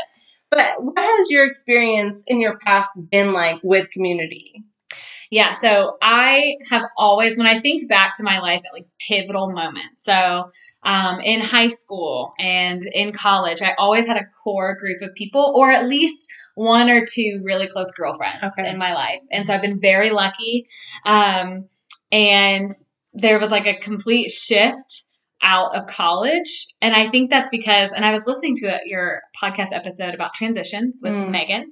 But 0.51 0.83
what 0.83 0.99
has 0.99 1.31
your 1.31 1.47
experience 1.47 2.23
in 2.27 2.39
your 2.39 2.59
past 2.59 2.91
been 3.09 3.33
like 3.33 3.59
with 3.63 3.89
community? 3.89 4.63
Yeah, 5.31 5.53
so 5.53 5.97
I 6.03 6.57
have 6.69 6.83
always, 6.95 7.35
when 7.35 7.47
I 7.47 7.57
think 7.59 7.89
back 7.89 8.15
to 8.17 8.23
my 8.23 8.39
life 8.39 8.59
at 8.59 8.73
like 8.73 8.85
pivotal 8.99 9.51
moments, 9.51 10.03
so 10.03 10.47
um, 10.83 11.19
in 11.21 11.41
high 11.41 11.69
school 11.69 12.31
and 12.37 12.85
in 12.85 13.11
college, 13.11 13.63
I 13.63 13.73
always 13.79 14.05
had 14.05 14.17
a 14.17 14.27
core 14.43 14.77
group 14.77 15.01
of 15.01 15.15
people, 15.15 15.51
or 15.55 15.71
at 15.71 15.87
least 15.87 16.31
one 16.55 16.89
or 16.89 17.05
two 17.05 17.41
really 17.43 17.67
close 17.67 17.91
girlfriends 17.91 18.43
Okay. 18.43 18.69
in 18.69 18.77
my 18.77 18.93
life. 18.93 19.19
And 19.31 19.45
so 19.45 19.53
I've 19.53 19.61
been 19.61 19.79
very 19.79 20.09
lucky. 20.09 20.67
Um, 21.05 21.67
and 22.11 22.71
there 23.13 23.39
was 23.39 23.51
like 23.51 23.67
a 23.67 23.77
complete 23.77 24.31
shift 24.31 25.05
out 25.41 25.75
of 25.75 25.85
college. 25.87 26.67
And 26.81 26.95
I 26.95 27.07
think 27.07 27.29
that's 27.29 27.49
because, 27.49 27.91
and 27.91 28.03
I 28.03 28.11
was 28.11 28.25
listening 28.25 28.55
to 28.57 28.67
a, 28.67 28.79
your 28.85 29.21
podcast 29.41 29.67
episode 29.71 30.13
about 30.15 30.33
transitions 30.33 31.01
with 31.03 31.13
Mm. 31.13 31.29
Megan, 31.29 31.71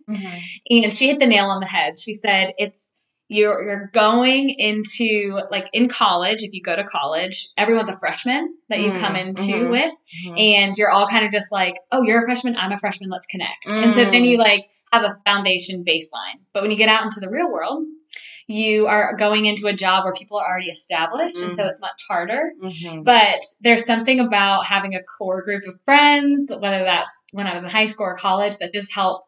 and 0.69 0.95
she 0.95 1.07
hit 1.07 1.19
the 1.19 1.25
nail 1.25 1.45
on 1.45 1.59
the 1.59 1.67
head. 1.67 1.97
She 1.97 2.13
said 2.13 2.53
it's 2.57 2.93
you're 3.29 3.63
you're 3.63 3.89
going 3.93 4.49
into 4.49 5.39
like 5.49 5.67
in 5.73 5.87
college. 5.87 6.43
If 6.43 6.53
you 6.53 6.61
go 6.61 6.75
to 6.75 6.83
college, 6.83 7.49
everyone's 7.57 7.89
a 7.89 7.97
freshman 7.97 8.55
that 8.69 8.79
you 8.79 8.91
Mm, 8.91 8.99
come 8.99 9.15
into 9.15 9.41
mhm. 9.51 9.69
with, 9.71 9.93
Mhm. 10.25 10.39
and 10.39 10.75
you're 10.77 10.91
all 10.91 11.07
kind 11.07 11.25
of 11.25 11.31
just 11.31 11.51
like, 11.51 11.75
oh, 11.91 12.03
you're 12.03 12.19
a 12.19 12.25
freshman, 12.25 12.55
I'm 12.57 12.71
a 12.71 12.77
freshman, 12.77 13.09
let's 13.09 13.25
connect. 13.27 13.65
And 13.67 13.93
so 13.93 14.03
then 14.05 14.23
Mm. 14.23 14.27
you 14.27 14.37
like 14.37 14.65
have 14.91 15.03
a 15.03 15.15
foundation 15.25 15.83
baseline. 15.83 16.39
But 16.53 16.61
when 16.61 16.71
you 16.71 16.77
get 16.77 16.89
out 16.89 17.03
into 17.03 17.19
the 17.19 17.29
real 17.29 17.51
world, 17.51 17.83
you 18.47 18.87
are 18.87 19.15
going 19.15 19.45
into 19.45 19.67
a 19.67 19.73
job 19.73 20.03
where 20.03 20.13
people 20.13 20.37
are 20.37 20.45
already 20.47 20.69
established, 20.69 21.37
and 21.41 21.55
so 21.55 21.63
Mm. 21.63 21.67
it's 21.69 21.81
much 21.81 22.01
harder. 22.09 22.51
Mhm. 22.61 23.03
But 23.03 23.41
there's 23.61 23.85
something 23.85 24.19
about 24.19 24.65
having 24.65 24.93
a 24.95 25.01
core 25.17 25.41
group 25.41 25.65
of 25.65 25.79
friends, 25.81 26.47
whether 26.49 26.83
that's 26.83 27.11
when 27.31 27.47
I 27.47 27.53
was 27.53 27.63
in 27.63 27.69
high 27.69 27.85
school 27.87 28.05
or 28.05 28.15
college, 28.17 28.57
that 28.57 28.73
just 28.73 28.93
help 28.93 29.23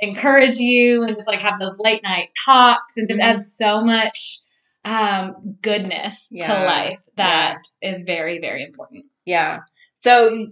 encourage 0.00 0.58
you 0.58 1.02
and 1.02 1.14
just 1.14 1.26
like 1.26 1.40
have 1.40 1.60
those 1.60 1.76
late 1.78 2.02
night 2.02 2.30
talks 2.44 2.96
and 2.96 3.08
just 3.08 3.20
Mhm. 3.20 3.24
adds 3.24 3.56
so 3.56 3.80
much 3.80 4.38
um, 4.84 5.32
goodness 5.60 6.28
to 6.28 6.36
Yeah. 6.36 6.64
life 6.64 6.98
that 7.16 7.58
is 7.82 8.00
very, 8.02 8.38
very 8.38 8.64
important. 8.64 9.04
Yeah. 9.26 9.60
So 9.94 10.46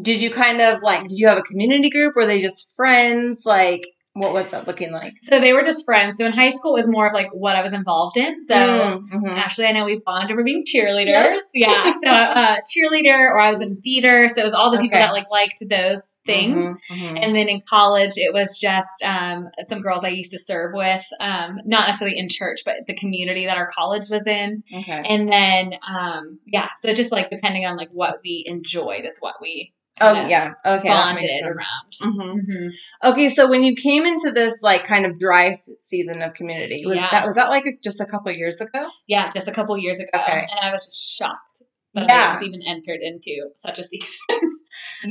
did 0.00 0.22
you 0.22 0.30
kind 0.30 0.60
of 0.62 0.80
like 0.82 1.02
did 1.02 1.18
you 1.18 1.28
have 1.28 1.38
a 1.38 1.42
community 1.42 1.90
group? 1.90 2.14
Were 2.16 2.26
they 2.26 2.40
just 2.40 2.74
friends? 2.74 3.44
Like 3.44 3.82
what 4.16 4.32
was 4.32 4.50
that 4.50 4.66
looking 4.66 4.92
like? 4.92 5.14
So 5.22 5.38
they 5.40 5.52
were 5.52 5.62
just 5.62 5.84
friends. 5.84 6.18
So 6.18 6.24
in 6.26 6.32
high 6.32 6.50
school, 6.50 6.74
it 6.74 6.80
was 6.80 6.88
more 6.88 7.06
of 7.06 7.12
like 7.12 7.28
what 7.32 7.54
I 7.54 7.62
was 7.62 7.72
involved 7.72 8.16
in. 8.16 8.40
So 8.40 8.54
Mm, 8.54 9.02
mhm. 9.12 9.34
Actually, 9.34 9.66
I 9.66 9.72
know 9.72 9.84
we 9.84 10.00
bonded 10.04 10.32
over 10.32 10.42
being 10.42 10.64
cheerleaders. 10.64 11.06
Yes. 11.06 11.42
Yeah. 11.54 11.92
So 12.02 12.10
uh, 12.10 12.56
cheerleader, 12.70 13.30
or 13.30 13.38
I 13.40 13.50
was 13.50 13.60
in 13.60 13.76
theater. 13.76 14.28
So 14.28 14.40
it 14.40 14.44
was 14.44 14.54
all 14.54 14.70
the 14.70 14.78
people 14.78 14.96
Okay. 14.96 15.04
that 15.06 15.12
like 15.12 15.30
liked 15.30 15.62
those 15.68 16.16
things. 16.24 16.64
Mhm, 16.64 16.76
mhm. 16.90 17.18
And 17.22 17.36
then 17.36 17.48
in 17.48 17.60
college, 17.68 18.12
it 18.16 18.32
was 18.32 18.58
just 18.58 19.02
um, 19.04 19.48
some 19.62 19.80
girls 19.80 20.02
I 20.02 20.08
used 20.08 20.32
to 20.32 20.38
serve 20.38 20.72
with, 20.74 21.04
um, 21.20 21.58
not 21.64 21.86
necessarily 21.86 22.18
in 22.18 22.28
church, 22.28 22.60
but 22.64 22.86
the 22.86 22.94
community 22.94 23.46
that 23.46 23.56
our 23.56 23.68
college 23.68 24.08
was 24.10 24.26
in. 24.26 24.62
Okay. 24.74 25.02
And 25.08 25.28
then, 25.30 25.74
um, 25.86 26.40
yeah, 26.46 26.68
so 26.80 26.92
just 26.94 27.12
like 27.12 27.30
depending 27.30 27.64
on 27.66 27.76
like 27.76 27.90
what 27.92 28.20
we 28.24 28.42
enjoyed 28.46 29.04
is 29.04 29.18
what 29.20 29.36
we 29.40 29.72
Oh 30.00 30.12
yeah. 30.28 30.52
Okay. 30.64 30.88
that 30.88 31.04
bonded 31.04 31.22
makes 31.22 31.34
sense. 31.40 32.02
around. 32.02 32.14
Mhm. 32.14 32.32
hmm 32.34 32.68
Okay, 33.08 33.28
so 33.30 33.48
when 33.48 33.62
you 33.62 33.74
came 33.74 34.04
into 34.04 34.30
this 34.32 34.62
like 34.62 34.84
kind 34.84 35.06
of 35.06 35.18
dry 35.18 35.54
season 35.80 36.22
of 36.22 36.34
community, 36.34 36.84
was 36.86 36.98
Yeah. 36.98 37.08
that 37.10 37.26
was 37.26 37.36
that 37.36 37.48
like 37.50 37.64
just 37.82 38.00
a 38.00 38.06
couple 38.06 38.30
of 38.30 38.36
years 38.36 38.60
ago? 38.60 38.88
Yeah, 39.06 39.32
just 39.32 39.48
a 39.48 39.52
couple 39.52 39.76
years 39.78 39.98
ago, 39.98 40.10
Okay. 40.14 40.46
and 40.50 40.60
I 40.60 40.72
was 40.72 40.84
just 40.84 41.16
shocked 41.16 41.62
that 41.94 42.08
Yeah. 42.08 42.28
I 42.30 42.34
was 42.34 42.42
even 42.46 42.60
entered 42.66 43.00
into 43.02 43.48
such 43.54 43.78
a 43.78 43.84
season. 43.84 44.18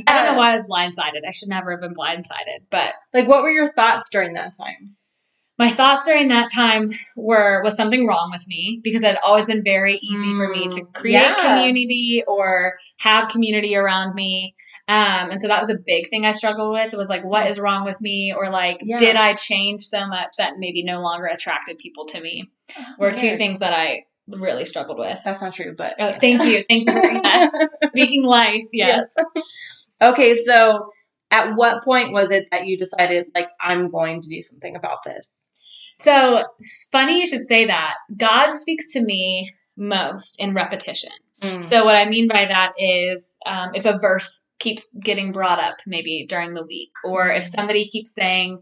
I 0.06 0.12
don't 0.22 0.32
know 0.32 0.38
why 0.38 0.50
I 0.52 0.54
was 0.54 0.66
blindsided. 0.68 1.26
I 1.26 1.32
should 1.32 1.48
never 1.48 1.72
have 1.72 1.80
been 1.80 1.94
blindsided. 1.94 2.66
But 2.70 2.94
Like, 3.12 3.26
what 3.28 3.42
were 3.42 3.50
your 3.50 3.72
thoughts 3.72 4.08
during 4.10 4.34
that 4.34 4.52
time? 4.56 4.76
my 5.58 5.68
thoughts 5.70 6.04
during 6.04 6.28
that 6.28 6.46
time 6.54 6.84
were 7.16 7.62
was 7.64 7.74
something 7.76 8.06
wrong 8.06 8.28
with 8.30 8.46
me 8.46 8.78
because 8.84 9.00
it 9.02 9.06
had 9.06 9.18
always 9.24 9.46
been 9.46 9.64
very 9.64 9.98
easy 10.02 10.34
for 10.34 10.48
me 10.50 10.68
to 10.68 10.82
Mm, 10.82 10.92
create 10.92 11.14
yeah. 11.14 11.34
community 11.56 12.22
or 12.28 12.74
have 13.00 13.30
community 13.30 13.74
around 13.74 14.14
me. 14.14 14.54
Um, 14.88 15.30
and 15.30 15.40
so 15.40 15.48
that 15.48 15.60
was 15.60 15.70
a 15.70 15.78
big 15.84 16.08
thing 16.08 16.24
I 16.24 16.32
struggled 16.32 16.72
with. 16.72 16.92
It 16.92 16.96
was 16.96 17.08
like, 17.08 17.24
what 17.24 17.50
is 17.50 17.58
wrong 17.58 17.84
with 17.84 18.00
me? 18.00 18.32
Or 18.36 18.50
like, 18.50 18.78
Yeah. 18.82 18.98
did 18.98 19.16
I 19.16 19.34
change 19.34 19.82
so 19.82 20.06
much 20.06 20.34
that 20.38 20.54
maybe 20.58 20.84
no 20.84 21.00
longer 21.00 21.26
attracted 21.26 21.78
people 21.78 22.06
to 22.06 22.20
me? 22.20 22.50
Were 22.98 23.12
two 23.12 23.36
things 23.36 23.58
that 23.60 23.72
I 23.72 24.04
really 24.28 24.64
struggled 24.64 24.98
with. 24.98 25.18
That's 25.24 25.40
not 25.40 25.54
true, 25.54 25.74
but 25.76 25.94
Oh, 25.98 26.12
thank 26.12 26.42
you. 26.44 26.62
Thank 26.68 26.88
you 26.88 27.22
much. 27.22 27.50
Speaking 27.88 28.24
life, 28.24 28.64
yes. 28.72 29.14
okay, 30.02 30.36
so 30.36 30.90
at 31.30 31.54
what 31.54 31.84
point 31.84 32.12
was 32.12 32.30
it 32.30 32.48
that 32.50 32.66
you 32.66 32.76
decided 32.76 33.26
like 33.34 33.48
I'm 33.60 33.90
going 33.90 34.20
to 34.20 34.28
do 34.28 34.40
something 34.40 34.76
about 34.76 35.02
this? 35.04 35.46
So 35.98 36.44
funny 36.92 37.20
you 37.20 37.26
should 37.26 37.44
say 37.44 37.66
that. 37.66 37.94
God 38.16 38.52
speaks 38.52 38.92
to 38.92 39.02
me 39.02 39.52
most 39.76 40.36
in 40.38 40.54
repetition. 40.54 41.12
Mm. 41.40 41.62
So 41.62 41.84
what 41.84 41.96
I 41.96 42.08
mean 42.08 42.28
by 42.28 42.46
that 42.46 42.72
is 42.78 43.30
um, 43.46 43.74
if 43.74 43.84
a 43.84 43.98
verse 43.98 44.42
keeps 44.58 44.88
getting 45.00 45.32
brought 45.32 45.58
up 45.58 45.76
maybe 45.86 46.26
during 46.28 46.54
the 46.54 46.64
week, 46.64 46.90
or 47.04 47.30
if 47.30 47.44
somebody 47.44 47.84
keeps 47.86 48.14
saying 48.14 48.60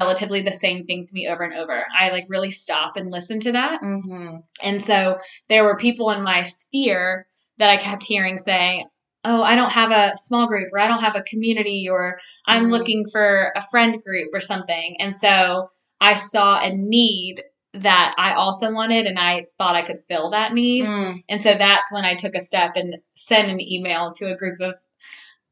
relatively 0.00 0.42
the 0.42 0.50
same 0.52 0.84
thing 0.84 1.06
to 1.06 1.14
me 1.14 1.28
over 1.28 1.42
and 1.44 1.54
over, 1.54 1.84
I 1.98 2.10
like 2.10 2.26
really 2.28 2.50
stop 2.50 2.96
and 2.96 3.10
listen 3.10 3.38
to 3.40 3.52
that. 3.52 3.80
Mhm. 3.82 4.42
And 4.62 4.82
so 4.82 5.18
there 5.48 5.64
were 5.64 5.76
people 5.76 6.10
in 6.10 6.22
my 6.22 6.42
sphere 6.42 7.26
that 7.58 7.70
I 7.70 7.76
kept 7.76 8.04
hearing 8.04 8.38
say, 8.38 8.84
Oh, 9.28 9.42
I 9.42 9.56
don't 9.56 9.72
have 9.72 9.90
a 9.90 10.12
small 10.18 10.46
group, 10.46 10.68
or 10.72 10.78
I 10.78 10.86
don't 10.86 11.02
have 11.02 11.16
a 11.16 11.22
community, 11.22 11.88
or 11.90 12.16
I'm 12.46 12.66
Mhm. 12.66 12.70
looking 12.70 13.04
for 13.10 13.52
a 13.56 13.62
friend 13.72 14.00
group 14.04 14.28
or 14.32 14.40
something. 14.40 14.96
And 15.00 15.16
so 15.16 15.66
I 16.00 16.14
saw 16.14 16.60
a 16.60 16.70
need 16.72 17.42
that 17.74 18.14
I 18.18 18.34
also 18.34 18.72
wanted, 18.72 19.06
and 19.06 19.18
I 19.18 19.46
thought 19.58 19.74
I 19.74 19.82
could 19.82 19.98
fill 19.98 20.30
that 20.30 20.52
need. 20.54 20.86
Mm. 20.86 21.24
And 21.28 21.42
so 21.42 21.54
that's 21.54 21.90
when 21.92 22.04
I 22.04 22.14
took 22.14 22.36
a 22.36 22.40
step 22.40 22.76
and 22.76 22.94
sent 23.16 23.50
an 23.50 23.60
email 23.60 24.12
to 24.12 24.26
a 24.32 24.36
group 24.36 24.60
of 24.60 24.76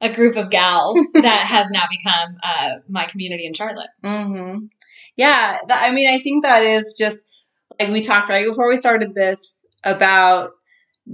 a 0.01 0.13
group 0.13 0.37
of 0.37 0.51
gals 0.51 0.99
that 1.15 1.47
has 1.47 1.71
now 1.71 1.85
become 1.91 2.37
uh, 2.43 2.77
my 2.89 3.07
community 3.07 3.47
in 3.47 3.55
Charlotte. 3.55 3.91
hmm 4.03 4.67
Yeah, 5.17 5.59
that, 5.69 5.83
I 5.83 5.93
mean, 5.93 6.09
I 6.09 6.19
think 6.19 6.45
that 6.45 6.63
is 6.63 6.95
just 6.99 7.25
like 7.79 7.91
we 7.91 8.01
talked 8.01 8.29
right 8.29 8.47
before 8.47 8.69
we 8.69 8.77
started 8.77 9.15
this 9.15 9.65
about 9.85 10.53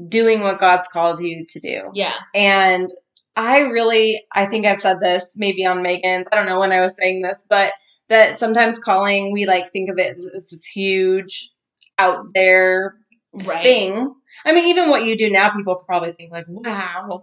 doing 0.09 0.41
what 0.41 0.59
God's 0.59 0.89
called 0.89 1.21
you 1.21 1.45
to 1.49 1.61
do. 1.61 1.91
Yeah, 1.95 2.15
And 2.35 2.91
I 3.37 3.61
really, 3.61 4.23
I 4.33 4.47
think 4.47 4.67
I've 4.67 4.81
said 4.81 5.01
this 5.01 5.35
maybe 5.37 5.65
on 5.65 5.83
Megan's. 5.83 6.27
I 6.31 6.37
don't 6.37 6.47
know 6.47 6.61
when 6.61 6.73
I 6.73 6.81
was 6.81 6.97
saying 6.97 7.23
this, 7.23 7.47
but 7.49 7.73
that 8.09 8.37
sometimes 8.37 8.79
calling, 8.79 9.33
we 9.33 9.47
like 9.47 9.71
think 9.71 9.89
of 9.89 9.99
it 9.99 10.17
as, 10.17 10.27
as 10.35 10.51
this 10.51 10.65
huge 10.65 11.51
out 11.99 12.27
there 12.35 12.97
right. 13.33 13.63
thing. 13.63 14.15
I 14.45 14.53
mean, 14.53 14.69
even 14.69 14.91
what 14.91 15.05
you 15.05 15.17
do 15.17 15.31
now, 15.31 15.51
people 15.51 15.77
probably 15.77 16.13
think 16.13 16.33
like, 16.33 16.47
wow. 16.49 17.23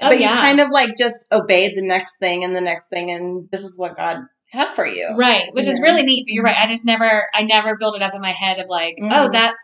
Oh, 0.00 0.08
but 0.10 0.20
yeah. 0.20 0.34
you 0.34 0.40
kind 0.40 0.60
of 0.60 0.70
like 0.70 0.96
just 0.96 1.30
obeyed 1.32 1.76
the 1.76 1.86
next 1.86 2.18
thing 2.18 2.44
and 2.44 2.54
the 2.54 2.60
next 2.60 2.88
thing, 2.88 3.10
and 3.10 3.48
this 3.50 3.64
is 3.64 3.78
what 3.78 3.96
God 3.96 4.18
had 4.52 4.74
for 4.74 4.86
you. 4.86 5.14
Right, 5.16 5.52
which 5.52 5.66
is 5.66 5.80
really 5.80 6.02
neat. 6.02 6.24
But 6.26 6.32
you're 6.32 6.44
right. 6.44 6.56
I 6.56 6.66
just 6.66 6.84
never, 6.86 7.26
I 7.34 7.42
never 7.42 7.76
built 7.76 7.96
it 7.96 8.02
up 8.02 8.14
in 8.14 8.20
my 8.20 8.32
head 8.32 8.58
of 8.60 8.66
like, 8.68 8.96
Mhm. 9.00 9.10
oh, 9.12 9.30
that's 9.30 9.60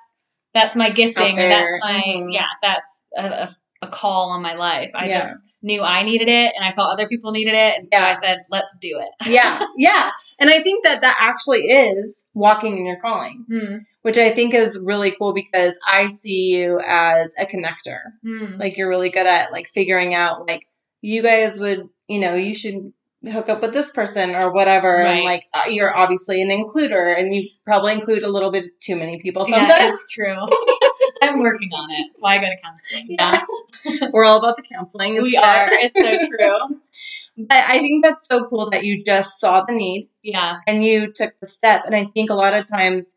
that's 0.52 0.76
my 0.76 0.90
gifting, 0.90 1.38
or 1.38 1.48
that's 1.48 1.72
my 1.80 2.02
Mhm. 2.06 2.32
yeah, 2.32 2.46
that's 2.62 3.04
a, 3.16 3.24
a, 3.24 3.50
a 3.84 3.90
call 3.90 4.30
on 4.30 4.42
my 4.42 4.54
life. 4.54 4.90
I 4.94 5.06
Yeah. 5.08 5.20
just 5.20 5.52
knew 5.62 5.82
I 5.82 6.02
needed 6.02 6.28
it, 6.28 6.52
and 6.56 6.64
I 6.64 6.70
saw 6.70 6.86
other 6.90 7.08
people 7.08 7.32
needed 7.32 7.54
it, 7.54 7.78
and 7.78 7.88
so 7.92 7.98
I 7.98 8.14
said, 8.14 8.44
let's 8.50 8.76
do 8.80 8.98
it. 9.00 9.08
yeah, 9.30 9.64
yeah. 9.76 10.10
And 10.38 10.50
I 10.50 10.60
think 10.60 10.84
that 10.84 11.00
that 11.00 11.16
actually 11.18 11.60
is 11.62 12.22
walking 12.34 12.76
in 12.76 12.84
your 12.84 13.00
calling, 13.00 13.44
Mm, 13.50 13.78
which 14.02 14.18
I 14.18 14.30
think 14.30 14.52
is 14.54 14.78
really 14.78 15.10
cool 15.12 15.32
because 15.32 15.78
I 15.86 16.08
see 16.08 16.54
you 16.54 16.80
as 16.86 17.34
a 17.40 17.46
connector. 17.46 18.00
mm. 18.24 18.58
Like 18.58 18.76
you're 18.76 18.88
really 18.90 19.08
good 19.10 19.26
at 19.26 19.52
like 19.52 19.66
figuring 19.68 20.14
out 20.14 20.46
like 20.46 20.66
you 21.00 21.22
guys 21.22 21.58
would, 21.58 21.88
you 22.08 22.20
know, 22.20 22.34
you 22.34 22.54
should 22.54 22.92
hook 23.32 23.48
up 23.48 23.62
with 23.62 23.72
this 23.72 23.90
person 23.90 24.34
or 24.34 24.52
whatever 24.52 25.00
and 25.00 25.24
like 25.24 25.44
uh, 25.54 25.62
you're 25.70 25.96
obviously 25.96 26.42
an 26.42 26.50
includer 26.50 27.18
and 27.18 27.34
you 27.34 27.48
probably 27.64 27.92
include 27.94 28.22
a 28.22 28.28
little 28.28 28.50
bit 28.50 28.64
too 28.80 28.96
many 28.96 29.18
people 29.18 29.46
Yeah, 29.48 29.66
sometimes. 29.66 29.94
it's 29.94 30.12
true. 30.12 30.36
I'm 31.22 31.38
working 31.40 31.70
on 31.72 31.90
it. 31.90 32.04
That's 32.08 32.20
why 32.20 32.36
I 32.36 32.38
go 32.40 32.46
to 32.50 32.56
counseling. 32.62 33.06
Yeah. 33.08 33.42
We're 34.12 34.24
all 34.24 34.38
about 34.38 34.56
the 34.56 34.62
counseling. 34.62 35.20
we 35.22 35.36
are. 35.36 35.68
It's 35.70 36.00
so 36.00 36.28
true. 36.28 36.80
But 37.36 37.64
I 37.66 37.78
think 37.80 38.04
that's 38.04 38.28
so 38.28 38.44
cool 38.46 38.70
that 38.70 38.84
you 38.84 39.02
just 39.02 39.40
saw 39.40 39.64
the 39.64 39.72
need 39.74 40.08
Yeah, 40.22 40.58
and 40.68 40.84
you 40.84 41.12
took 41.12 41.32
the 41.40 41.48
step. 41.48 41.82
And 41.84 41.96
I 41.96 42.04
think 42.04 42.30
a 42.30 42.34
lot 42.34 42.54
of 42.54 42.68
times, 42.68 43.16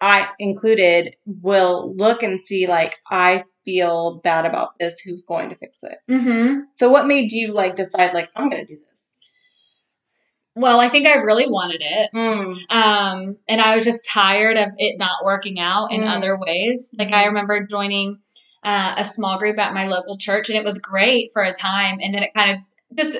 I 0.00 0.28
included, 0.38 1.16
will 1.42 1.92
look 1.96 2.22
and 2.22 2.40
see, 2.40 2.68
like, 2.68 2.94
I 3.10 3.42
feel 3.64 4.20
bad 4.22 4.46
about 4.46 4.78
this. 4.78 5.00
Who's 5.00 5.24
going 5.24 5.50
to 5.50 5.56
fix 5.56 5.82
it? 5.82 5.98
hmm 6.08 6.60
So, 6.72 6.88
what 6.88 7.08
made 7.08 7.32
you, 7.32 7.52
like, 7.52 7.74
decide, 7.74 8.14
like, 8.14 8.30
I'm 8.36 8.48
going 8.48 8.64
to 8.64 8.72
do 8.74 8.78
this? 8.88 9.12
Well, 10.54 10.80
I 10.80 10.88
think 10.88 11.06
I 11.06 11.16
really 11.16 11.48
wanted 11.48 11.82
it. 11.82 12.10
Mm. 12.14 12.56
Um, 12.70 13.36
and 13.46 13.60
I 13.60 13.74
was 13.74 13.84
just 13.84 14.06
tired 14.06 14.56
of 14.56 14.68
it 14.78 14.98
not 14.98 15.24
working 15.24 15.58
out 15.60 15.92
in 15.92 16.00
Mm. 16.00 16.16
other 16.16 16.38
ways. 16.38 16.94
Like 16.98 17.12
I 17.12 17.24
remember 17.26 17.66
joining 17.66 18.20
uh, 18.66 18.94
a 18.98 19.04
small 19.04 19.38
group 19.38 19.58
at 19.58 19.72
my 19.72 19.86
local 19.86 20.18
church, 20.18 20.50
and 20.50 20.58
it 20.58 20.64
was 20.64 20.78
great 20.78 21.30
for 21.32 21.42
a 21.42 21.54
time, 21.54 21.98
and 22.02 22.14
then 22.14 22.22
it 22.22 22.34
kind 22.34 22.50
of 22.50 22.96
just, 22.98 23.16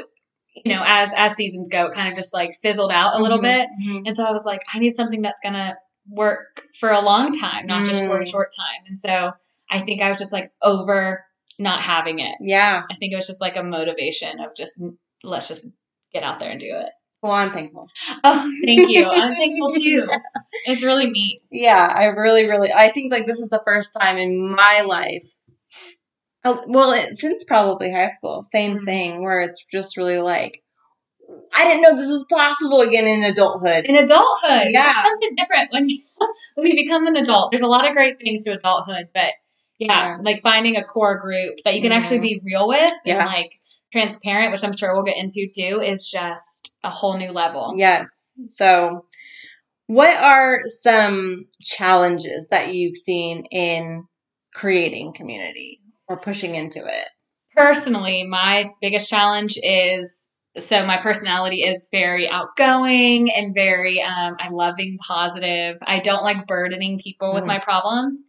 you 0.64 0.74
know, 0.74 0.82
as 0.84 1.12
as 1.16 1.34
seasons 1.36 1.68
go, 1.70 1.86
it 1.86 1.94
kind 1.94 2.08
of 2.08 2.14
just 2.16 2.34
like 2.34 2.52
fizzled 2.60 2.90
out 2.90 3.18
a 3.18 3.22
little 3.22 3.38
Mhm. 3.38 3.42
bit. 3.42 3.68
Mhm. 3.86 4.02
And 4.06 4.16
so 4.16 4.24
I 4.24 4.32
was 4.32 4.44
like, 4.44 4.60
I 4.74 4.78
need 4.80 4.94
something 4.96 5.22
that's 5.22 5.40
gonna 5.40 5.76
work 6.10 6.62
for 6.78 6.90
a 6.90 7.00
long 7.00 7.36
time, 7.38 7.66
not 7.66 7.86
just 7.86 8.04
for 8.04 8.18
a 8.18 8.24
Mm. 8.24 8.30
short 8.30 8.50
time. 8.56 8.84
And 8.88 8.98
so 8.98 9.32
I 9.70 9.80
think 9.80 10.02
I 10.02 10.08
was 10.08 10.18
just 10.18 10.32
like 10.32 10.50
over 10.62 11.24
not 11.58 11.80
having 11.80 12.18
it. 12.18 12.36
Yeah. 12.40 12.82
I 12.90 12.94
think 12.96 13.12
it 13.12 13.16
was 13.16 13.26
just 13.26 13.40
like 13.40 13.56
a 13.56 13.62
motivation 13.62 14.40
of 14.40 14.54
just 14.56 14.80
let's 15.24 15.48
just 15.48 15.66
get 16.12 16.22
out 16.22 16.38
there 16.40 16.50
and 16.50 16.60
do 16.60 16.68
it. 16.76 16.90
Well, 17.22 17.32
I'm 17.32 17.50
thankful. 17.50 17.88
Oh, 18.24 18.52
thank 18.64 18.88
you. 18.88 19.04
I'm 19.10 19.34
thankful 19.34 19.72
too. 19.72 20.06
It's 20.66 20.84
really 20.84 21.06
neat. 21.10 21.42
Yeah, 21.50 21.92
I 21.94 22.04
really, 22.06 22.46
really, 22.48 22.72
I 22.72 22.88
think, 22.88 23.12
like, 23.12 23.26
this 23.26 23.38
is 23.40 23.48
the 23.48 23.62
first 23.64 23.92
time 23.98 24.16
in 24.18 24.50
my 24.54 24.82
life. 24.86 25.24
uh, 26.44 26.56
Well, 26.66 26.92
it, 26.92 27.14
since 27.14 27.44
probably 27.44 27.92
high 27.92 28.08
school, 28.08 28.42
same 28.42 28.78
Mhm. 28.78 28.84
thing, 28.84 29.22
where 29.22 29.40
it's 29.40 29.64
just 29.72 29.96
really 29.96 30.18
like, 30.20 30.62
I 31.54 31.64
didn't 31.64 31.82
know 31.82 31.96
this 31.96 32.08
was 32.08 32.26
possible 32.30 32.80
again 32.82 33.06
in 33.06 33.24
adulthood. 33.24 33.86
In 33.86 33.96
adulthood, 33.96 34.68
Yeah. 34.72 34.92
something 34.94 35.34
different 35.36 35.72
when 35.72 35.88
you, 35.88 36.00
when 36.56 36.68
you 36.68 36.76
become 36.84 37.06
an 37.06 37.16
adult. 37.16 37.50
There's 37.50 37.62
a 37.62 37.66
lot 37.68 37.86
of 37.88 37.94
great 37.94 38.18
things 38.20 38.44
to 38.44 38.52
adulthood, 38.52 39.08
but 39.14 39.32
yeah, 39.78 39.86
Yeah. 39.88 40.16
like 40.20 40.42
finding 40.42 40.76
a 40.76 40.84
core 40.84 41.18
group 41.18 41.56
that 41.64 41.74
you 41.74 41.82
can 41.82 41.92
actually 41.92 42.18
Mhm. 42.18 42.22
be 42.22 42.40
real 42.44 42.68
with 42.68 42.92
and 43.04 43.18
like 43.18 43.50
transparent, 43.92 44.52
which 44.52 44.64
I'm 44.64 44.76
sure 44.76 44.94
we'll 44.94 45.04
get 45.04 45.16
into 45.16 45.48
too, 45.54 45.80
is 45.80 46.08
just 46.10 46.72
a 46.82 46.90
whole 46.90 47.16
new 47.18 47.30
level. 47.32 47.74
Yes. 47.76 48.32
So, 48.46 49.06
what 49.86 50.16
are 50.16 50.60
some 50.66 51.46
challenges 51.60 52.48
that 52.48 52.74
you've 52.74 52.96
seen 52.96 53.44
in 53.50 54.04
creating 54.54 55.12
community 55.14 55.80
or 56.08 56.16
pushing 56.18 56.54
into 56.54 56.78
it? 56.84 57.08
Personally, 57.54 58.24
my 58.24 58.70
biggest 58.80 59.08
challenge 59.08 59.58
is 59.62 60.30
so 60.58 60.84
my 60.86 60.96
personality 60.96 61.62
is 61.62 61.88
very 61.92 62.28
outgoing 62.28 63.30
and 63.30 63.54
very 63.54 64.00
um, 64.02 64.36
i 64.38 64.48
love 64.50 64.76
being 64.76 64.98
positive 64.98 65.76
i 65.82 65.98
don't 66.00 66.22
like 66.24 66.46
burdening 66.46 66.98
people 66.98 67.34
with 67.34 67.44
Mhm. 67.44 67.48
my 67.48 67.58
problems 67.58 68.22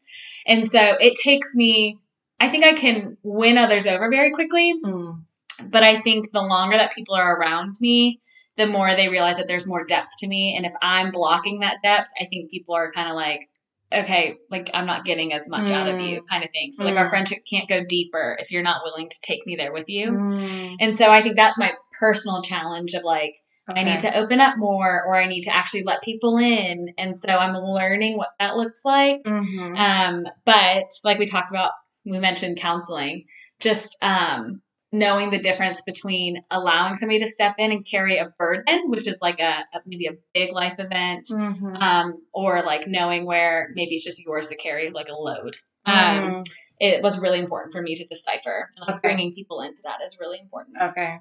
and 0.46 0.66
so 0.66 0.80
it 1.00 1.16
takes 1.16 1.56
me 1.56 1.98
i 2.40 2.50
think 2.50 2.64
i 2.64 2.74
can 2.74 3.18
win 3.24 3.58
others 3.58 3.88
over 3.88 4.10
very 4.10 4.32
quickly 4.32 4.74
Mm. 4.84 5.24
but 5.70 5.84
i 5.84 5.96
think 5.98 6.32
the 6.32 6.42
longer 6.42 6.78
that 6.78 6.94
people 6.94 7.16
are 7.16 7.36
around 7.38 7.76
me 7.80 8.20
the 8.58 8.68
more 8.68 8.94
they 8.96 9.08
realize 9.08 9.38
that 9.38 9.48
there's 9.48 9.68
more 9.68 9.86
depth 9.86 10.10
to 10.20 10.28
me 10.28 10.56
and 10.58 10.66
if 10.66 10.74
i'm 10.82 11.12
blocking 11.12 11.60
that 11.62 11.78
depth 11.84 12.10
i 12.20 12.26
think 12.26 12.50
people 12.52 12.76
are 12.76 12.92
kind 12.92 13.10
of 13.10 13.16
like 13.16 13.48
okay 13.94 14.36
like 14.52 14.70
i'm 14.74 14.86
not 14.86 15.06
getting 15.06 15.32
as 15.34 15.48
much 15.48 15.72
out 15.72 15.88
of 15.88 15.96
Mm. 15.96 16.10
you 16.10 16.24
kind 16.30 16.44
of 16.44 16.50
thing 16.52 16.72
so 16.74 16.84
like 16.84 16.96
our 16.98 17.06
Mm. 17.06 17.10
friendship 17.10 17.40
can't 17.50 17.70
go 17.70 17.86
deeper 17.86 18.36
if 18.40 18.52
you're 18.52 18.62
not 18.64 18.82
willing 18.84 19.08
to 19.10 19.18
take 19.22 19.46
me 19.46 19.56
there 19.56 19.72
with 19.72 19.88
you 19.90 20.12
Mm. 20.12 20.76
and 20.80 20.96
so 20.96 21.10
I 21.10 21.22
think 21.22 21.36
that's 21.38 21.58
my 21.58 21.74
personal 22.00 22.42
challenge 22.42 22.94
of 22.94 23.04
like, 23.04 23.36
I 23.70 23.84
need 23.84 24.00
to 24.02 24.16
open 24.18 24.40
up 24.40 24.56
more 24.58 25.04
or 25.06 25.16
I 25.18 25.28
need 25.28 25.42
to 25.44 25.56
actually 25.56 25.84
let 25.84 26.02
people 26.02 26.38
in. 26.38 26.94
And 26.98 27.18
so 27.18 27.30
I'm 27.30 27.54
learning 27.54 28.18
what 28.18 28.30
that 28.40 28.56
looks 28.56 28.86
like. 28.86 29.22
Mhm. 29.24 29.78
Um, 29.78 30.24
but 30.46 30.86
like 31.04 31.20
we 31.20 31.26
talked 31.26 31.52
about, 31.52 31.72
we 32.06 32.18
mentioned 32.18 32.58
counseling, 32.60 33.26
just 33.60 33.98
um, 34.02 34.62
knowing 34.92 35.30
the 35.30 35.38
difference 35.40 35.82
between 35.82 36.42
allowing 36.50 36.96
somebody 36.96 37.20
to 37.20 37.28
step 37.28 37.56
in 37.58 37.72
and 37.72 37.86
carry 37.86 38.18
a 38.18 38.34
burden, 38.38 38.90
which 38.90 39.08
is 39.08 39.20
like 39.22 39.40
a, 39.40 39.66
a 39.74 39.82
maybe 39.86 40.08
a 40.08 40.16
big 40.34 40.52
life 40.54 40.80
event, 40.80 41.28
Mhm. 41.30 41.82
um, 41.82 42.22
or 42.34 42.62
like 42.62 42.88
knowing 42.88 43.26
where 43.26 43.70
maybe 43.76 43.96
it's 43.96 44.06
just 44.06 44.24
yours 44.24 44.48
to 44.50 44.56
carry 44.56 44.90
like 44.90 45.10
a 45.10 45.16
load. 45.16 45.58
Um, 45.86 45.96
Mm. 45.96 46.44
it 46.80 47.02
was 47.04 47.20
really 47.20 47.40
important 47.40 47.74
for 47.74 47.82
me 47.82 47.96
to 47.96 48.06
decipher. 48.06 48.72
Like, 48.80 48.90
Okay. 48.90 49.00
Bringing 49.04 49.34
people 49.34 49.62
into 49.62 49.82
that 49.84 50.00
is 50.06 50.18
really 50.20 50.40
important. 50.40 50.78
Okay. 50.82 51.20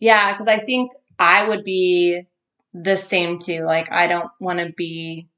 Yeah, 0.00 0.32
because 0.32 0.48
I 0.48 0.58
think 0.58 0.92
I 1.18 1.48
would 1.48 1.64
be 1.64 2.22
the 2.74 2.96
same 2.96 3.38
too. 3.38 3.64
Like, 3.64 3.90
I 3.92 4.06
don't 4.06 4.30
want 4.40 4.58
to 4.58 4.72
be 4.72 5.28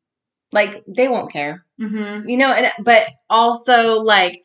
like 0.52 0.82
they 0.88 1.08
won't 1.08 1.32
care, 1.32 1.62
Mm-hmm. 1.80 2.28
you 2.28 2.37
know. 2.37 2.52
And 2.52 2.70
but 2.84 3.08
also 3.28 4.02
like 4.02 4.44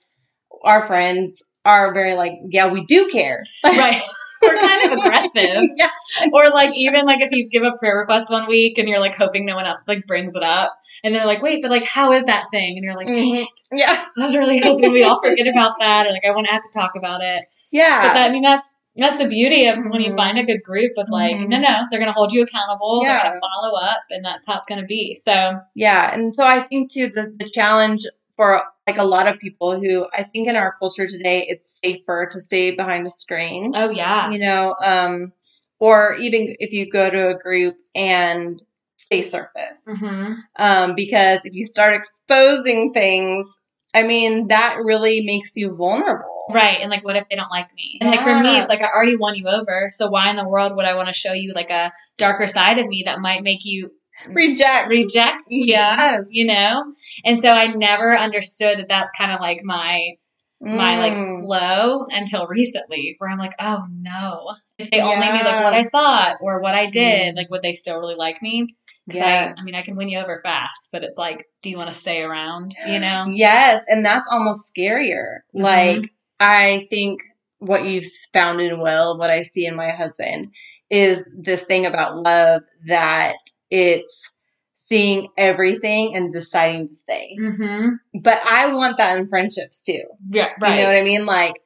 our 0.64 0.86
friends 0.86 1.44
are 1.66 1.94
very 1.94 2.16
like, 2.16 2.34
yeah, 2.50 2.72
we 2.72 2.84
do 2.86 3.08
care, 3.10 3.40
Right. 3.64 4.02
We're 4.42 4.56
kind 4.56 4.82
of 4.94 4.98
aggressive. 5.00 5.70
yeah, 5.76 5.90
Or 6.32 6.50
like 6.52 6.72
even 6.78 7.06
like 7.06 7.20
if 7.20 7.34
you 7.34 7.50
give 7.50 7.64
a 7.64 7.74
prayer 7.78 7.98
request 7.98 8.32
one 8.32 8.48
week 8.48 8.78
and 8.78 8.88
you're 8.88 9.02
like 9.02 9.14
hoping 9.16 9.46
no 9.46 9.56
one 9.56 9.66
else 9.66 9.80
like 9.86 10.08
brings 10.08 10.34
it 10.34 10.44
up 10.44 10.72
and 11.04 11.14
they're 11.14 11.26
like, 11.26 11.42
wait, 11.42 11.62
but 11.62 11.70
like 11.70 11.84
how 11.84 12.14
is 12.14 12.24
that 12.24 12.46
thing? 12.50 12.78
And 12.78 12.84
you're 12.86 12.96
like, 12.96 13.08
Mhm. 13.10 13.46
yeah, 13.74 14.06
I 14.18 14.24
was 14.24 14.38
really 14.38 14.62
hoping 14.62 14.94
we 14.94 15.04
all 15.04 15.20
forget 15.22 15.46
about 15.48 15.74
that 15.82 16.08
or 16.08 16.12
like 16.12 16.24
I 16.26 16.32
want 16.32 16.48
to 16.48 16.54
have 16.54 16.62
to 16.62 16.70
talk 16.74 16.92
about 16.96 17.20
it. 17.22 17.42
yeah. 17.74 18.02
But 18.02 18.14
that 18.14 18.30
I 18.30 18.32
mean 18.32 18.44
that's 18.44 18.74
that's 18.96 19.18
the 19.18 19.28
beauty 19.28 19.66
of 19.68 19.78
when 19.90 20.02
you 20.02 20.14
Mhm. 20.14 20.18
find 20.18 20.40
a 20.40 20.44
good 20.44 20.64
group 20.64 20.94
of 20.98 21.10
like, 21.10 21.36
Mhm. 21.36 21.50
no, 21.50 21.60
no, 21.60 21.82
they're 21.92 22.00
gonna 22.00 22.14
hold 22.14 22.32
you 22.32 22.42
accountable, 22.44 23.02
they're 23.04 23.12
Yeah. 23.12 23.24
gonna 23.24 23.40
follow 23.42 23.78
up, 23.78 24.04
and 24.10 24.24
that's 24.24 24.48
how 24.48 24.58
it's 24.58 24.68
gonna 24.68 24.86
be. 24.86 25.16
So 25.16 25.60
Yeah, 25.76 26.14
and 26.14 26.34
so 26.34 26.46
I 26.46 26.62
think 26.62 26.94
too 26.94 27.10
the 27.10 27.34
the 27.38 27.50
challenge 27.50 28.04
for 28.40 28.64
like 28.88 28.98
a 28.98 29.04
lot 29.04 29.28
of 29.28 29.38
people 29.38 29.78
who 29.78 30.08
I 30.14 30.24
think 30.24 30.48
in 30.48 30.56
our 30.56 30.74
culture 30.80 31.06
today 31.06 31.46
it's 31.50 31.78
safer 31.84 32.26
to 32.32 32.40
stay 32.40 32.72
behind 32.72 33.06
a 33.06 33.10
screen. 33.10 33.74
oh 33.76 33.90
yeah. 33.90 34.32
You 34.32 34.40
know, 34.40 34.76
um 34.82 35.34
or 35.78 36.16
even 36.16 36.56
if 36.60 36.72
you 36.72 36.90
go 36.90 37.10
to 37.10 37.28
a 37.30 37.38
group 37.38 37.76
and 37.94 38.62
stay 38.96 39.24
surface. 39.24 39.84
hmm 39.86 40.36
Um 40.58 40.96
because 40.96 41.46
if 41.46 41.54
you 41.54 41.66
start 41.66 41.94
exposing 41.94 42.94
things, 42.94 43.46
I 43.94 44.04
mean 44.04 44.48
that 44.48 44.78
really 44.86 45.26
makes 45.26 45.58
you 45.58 45.76
vulnerable. 45.76 46.46
Right. 46.50 46.80
And 46.80 46.90
like, 46.90 47.04
what 47.04 47.18
if 47.18 47.28
they 47.28 47.36
don't 47.36 47.52
like 47.52 47.74
me? 47.76 47.98
And 48.00 48.10
like, 48.10 48.22
for 48.22 48.40
me, 48.40 48.58
it's 48.58 48.70
like, 48.70 48.82
I 48.82 48.88
already 48.88 49.18
won 49.18 49.36
you 49.36 49.48
over. 49.48 49.90
So 49.92 50.10
why 50.10 50.30
in 50.32 50.36
the 50.36 50.48
world 50.48 50.76
would 50.76 50.86
I 50.86 50.96
want 50.96 51.08
to 51.08 51.14
show 51.14 51.34
you 51.34 51.54
like 51.54 51.70
a 51.70 51.92
darker 52.18 52.48
side 52.48 52.80
of 52.80 52.88
me 52.88 53.04
that 53.06 53.20
might 53.20 53.44
make 53.44 53.66
you 53.66 53.92
Reject. 54.28 54.88
reject? 54.90 55.44
Yeah. 55.50 55.96
Yes. 55.98 56.24
You 56.32 56.48
know? 56.48 56.84
And 57.26 57.40
so 57.40 57.52
I 57.52 57.68
never 57.68 58.18
understood 58.18 58.80
that 58.80 58.88
that's 58.90 59.10
kind 59.18 59.32
of 59.32 59.40
like 59.40 59.62
my, 59.64 60.12
my 60.62 60.98
like 61.00 61.14
Mm. 61.14 61.42
flow 61.42 62.06
until 62.10 62.46
recently 62.48 63.16
where 63.18 63.30
I'm 63.30 63.38
like, 63.38 63.54
oh 63.60 63.86
no. 63.92 64.52
If 64.78 64.92
they 64.92 65.02
only 65.02 65.28
knew 65.28 65.44
like 65.44 65.64
what 65.64 65.74
I 65.74 65.84
thought 65.84 66.38
or 66.42 66.62
what 66.62 66.74
I 66.76 66.86
did, 66.90 67.34
Mm. 67.34 67.38
like, 67.38 67.50
would 67.50 67.62
they 67.62 67.74
still 67.74 67.98
really 67.98 68.16
like 68.16 68.42
me 68.42 68.68
Yeah. 69.08 69.54
I, 69.58 69.60
I 69.60 69.64
mean, 69.64 69.76
I 69.76 69.82
can 69.82 69.96
win 69.96 70.08
you 70.10 70.20
over 70.20 70.38
fast, 70.44 70.90
but 70.92 71.04
it's 71.06 71.18
like, 71.18 71.46
do 71.62 71.70
you 71.70 71.78
want 71.78 71.90
to 71.90 71.96
stay 71.96 72.22
around? 72.22 72.74
You 72.86 73.00
know? 73.06 73.26
Yes, 73.28 73.84
and 73.88 74.06
that's 74.06 74.28
almost 74.32 74.74
scarier. 74.76 75.40
Mhm. 75.56 75.62
Like 75.64 76.12
I 76.40 76.88
think 76.90 77.22
what 77.60 77.86
you've 77.86 78.06
found 78.34 78.62
in 78.62 78.80
Will, 78.80 79.18
what 79.18 79.30
I 79.30 79.44
see 79.44 79.66
in 79.66 79.76
my 79.76 79.90
husband, 79.92 80.54
is 80.90 81.28
this 81.38 81.64
thing 81.64 81.86
about 81.86 82.18
love 82.18 82.62
that 82.86 83.36
it's 83.70 84.34
seeing 84.76 85.28
everything 85.38 86.16
and 86.16 86.32
deciding 86.32 86.88
to 86.88 86.94
stay. 86.94 87.36
Mm-hmm. 87.40 87.90
But 88.24 88.42
I 88.46 88.74
want 88.74 88.98
that 88.98 89.18
in 89.20 89.28
friendships 89.28 89.82
too. 89.82 90.02
Yeah, 90.30 90.50
right. 90.60 90.78
You 90.78 90.84
know 90.84 90.92
what 90.92 91.00
I 91.00 91.04
mean? 91.04 91.26
Like 91.26 91.62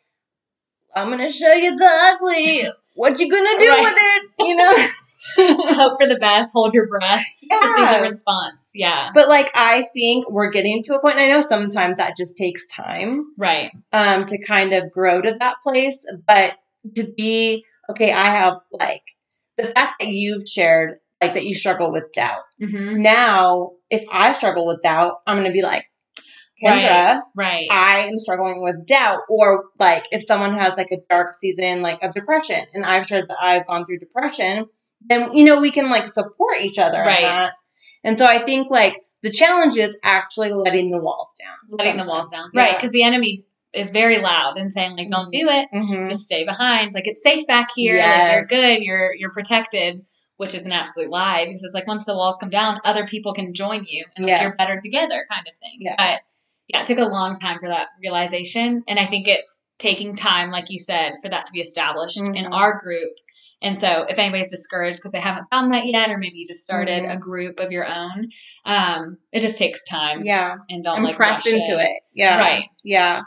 I'm 0.96 1.10
gonna 1.10 1.32
show 1.32 1.54
you 1.54 1.76
the 1.78 1.86
ugly. 1.86 2.70
What 2.96 3.20
you 3.20 3.30
gonna 3.30 3.60
do 3.60 3.70
Right. 3.70 3.82
with 3.82 3.96
it? 3.98 4.30
You 4.48 4.56
know? 4.56 4.88
Hope 5.76 6.00
for 6.00 6.08
the 6.08 6.18
best, 6.20 6.52
hold 6.54 6.74
your 6.74 6.88
breath 6.88 7.26
to 7.40 7.48
see 7.50 7.50
the 7.50 7.82
yeah. 7.82 8.02
response. 8.02 8.72
Yeah. 8.76 9.08
But 9.14 9.30
like 9.30 9.50
I 9.56 9.84
think 9.94 10.30
we're 10.30 10.52
getting 10.52 10.84
to 10.84 10.96
a 10.96 11.02
point. 11.02 11.16
And 11.16 11.24
I 11.24 11.30
know 11.30 11.42
sometimes 11.42 11.98
that 11.98 12.18
just 12.18 12.38
takes 12.38 12.68
time. 12.70 13.34
Right. 13.38 13.72
um, 13.94 14.26
to 14.26 14.44
kind 14.44 14.74
of 14.74 14.92
grow 14.92 15.22
to 15.22 15.36
that 15.40 15.56
place. 15.64 16.06
But 16.28 16.56
to 16.96 17.12
be 17.16 17.64
okay, 17.90 18.12
I 18.12 18.26
have 18.26 18.58
like 18.72 19.02
the 19.58 19.64
fact 19.64 20.02
that 20.02 20.10
you've 20.10 20.48
shared 20.48 20.98
like 21.26 21.34
that 21.36 21.46
you 21.46 21.56
struggle 21.56 21.92
with 21.92 22.12
doubt. 22.14 22.42
Mm-hmm. 22.62 23.02
Now, 23.02 23.72
if 23.90 24.04
I 24.12 24.32
struggle 24.34 24.66
with 24.66 24.82
doubt, 24.82 25.16
I'm 25.28 25.38
gonna 25.38 25.52
be 25.52 25.62
like, 25.62 25.86
Kendra, 26.64 26.82
Right. 26.82 27.20
Right. 27.36 27.68
I 27.72 28.00
am 28.08 28.18
struggling 28.20 28.64
with 28.64 28.86
doubt. 28.86 29.20
Or 29.30 29.66
like 29.80 30.06
if 30.12 30.24
someone 30.24 30.54
has 30.54 30.78
like 30.78 30.92
a 30.92 30.98
dark 31.10 31.34
season 31.36 31.82
like 31.82 32.02
of 32.02 32.14
depression 32.14 32.66
and 32.74 32.86
I've 32.86 33.06
shared 33.06 33.28
that 33.28 33.38
I've 33.42 33.68
gone 33.68 33.86
through 33.86 34.00
depression, 34.00 34.68
then 35.02 35.34
you 35.36 35.44
know 35.44 35.60
we 35.60 35.72
can 35.72 35.90
like 35.90 36.10
support 36.10 36.62
each 36.62 36.78
other 36.80 37.00
Right. 37.00 37.22
that. 37.22 37.54
And 38.06 38.18
so 38.18 38.26
I 38.26 38.40
think 38.40 38.70
like 38.70 39.02
the 39.24 39.32
challenge 39.32 39.78
is 39.78 39.98
actually 40.04 40.52
letting 40.54 40.92
the 40.92 41.02
walls 41.02 41.34
down. 41.42 41.56
Letting 41.80 42.02
the 42.02 42.08
walls 42.08 42.30
down. 42.30 42.44
sometimes. 42.44 42.56
Right. 42.56 42.78
Because 42.78 42.92
the 42.92 43.04
enemy 43.04 43.44
is 43.74 43.92
very 43.92 44.20
loud 44.20 44.58
and 44.58 44.72
saying 44.72 44.96
like, 44.96 45.10
don't 45.10 45.32
do 45.32 45.48
it. 45.50 45.68
Mhm. 45.74 46.10
Just 46.12 46.26
stay 46.26 46.46
behind. 46.46 46.94
Like 46.94 47.08
it's 47.08 47.24
safe 47.24 47.46
back 47.48 47.70
here. 47.76 47.98
Like 48.00 48.32
you're 48.32 48.46
good. 48.46 48.84
You're 48.84 49.14
you're 49.16 49.32
protected. 49.32 50.06
Which 50.44 50.56
is 50.56 50.66
an 50.66 50.72
absolute 50.72 51.10
lie 51.10 51.46
because 51.46 51.64
it's 51.64 51.74
like 51.74 51.88
once 51.88 52.06
the 52.06 52.16
walls 52.16 52.38
come 52.40 52.50
down, 52.50 52.80
other 52.84 53.06
people 53.06 53.34
can 53.34 53.54
join 53.54 53.86
you 53.88 54.06
and 54.16 54.26
like 54.26 54.32
Yes. 54.32 54.42
you're 54.44 54.56
better 54.58 54.82
together, 54.82 55.26
kind 55.32 55.48
of 55.48 55.54
thing. 55.62 55.78
Yes. 55.80 55.96
But 55.98 56.20
yeah, 56.68 56.82
it 56.82 56.88
took 56.88 56.98
a 57.00 57.06
long 57.06 57.40
time 57.40 57.60
for 57.60 57.68
that 57.70 57.90
realization, 58.02 58.84
and 58.88 59.00
I 59.00 59.06
think 59.06 59.28
it's 59.28 59.64
taking 59.80 60.16
time, 60.16 60.52
like 60.52 60.70
you 60.70 60.80
said, 60.80 61.14
for 61.22 61.30
that 61.30 61.46
to 61.48 61.52
be 61.54 61.60
established 61.62 62.18
in 62.18 62.34
Mhm. 62.46 62.54
our 62.54 62.78
group. 62.78 63.14
And 63.62 63.80
so, 63.80 64.06
if 64.10 64.18
anybody's 64.20 64.50
discouraged 64.52 64.98
because 64.98 65.12
they 65.12 65.20
haven't 65.22 65.48
found 65.50 65.74
that 65.74 65.86
yet, 65.86 66.10
or 66.10 66.18
maybe 66.18 66.38
you 66.40 66.46
just 66.48 66.64
started 66.64 67.04
Mhm. 67.04 67.14
a 67.14 67.18
group 67.18 67.60
of 67.62 67.72
your 67.72 67.86
own, 67.86 68.30
um, 68.66 69.18
it 69.32 69.40
just 69.40 69.58
takes 69.58 69.84
time. 69.86 70.22
Yeah. 70.24 70.56
and 70.70 70.84
don't 70.84 70.98
I'm 70.98 71.04
like 71.04 71.18
rush 71.20 71.46
into 71.46 71.80
it. 71.80 72.02
Yeah. 72.14 72.38
Right. 72.38 72.66
Yeah. 72.84 73.22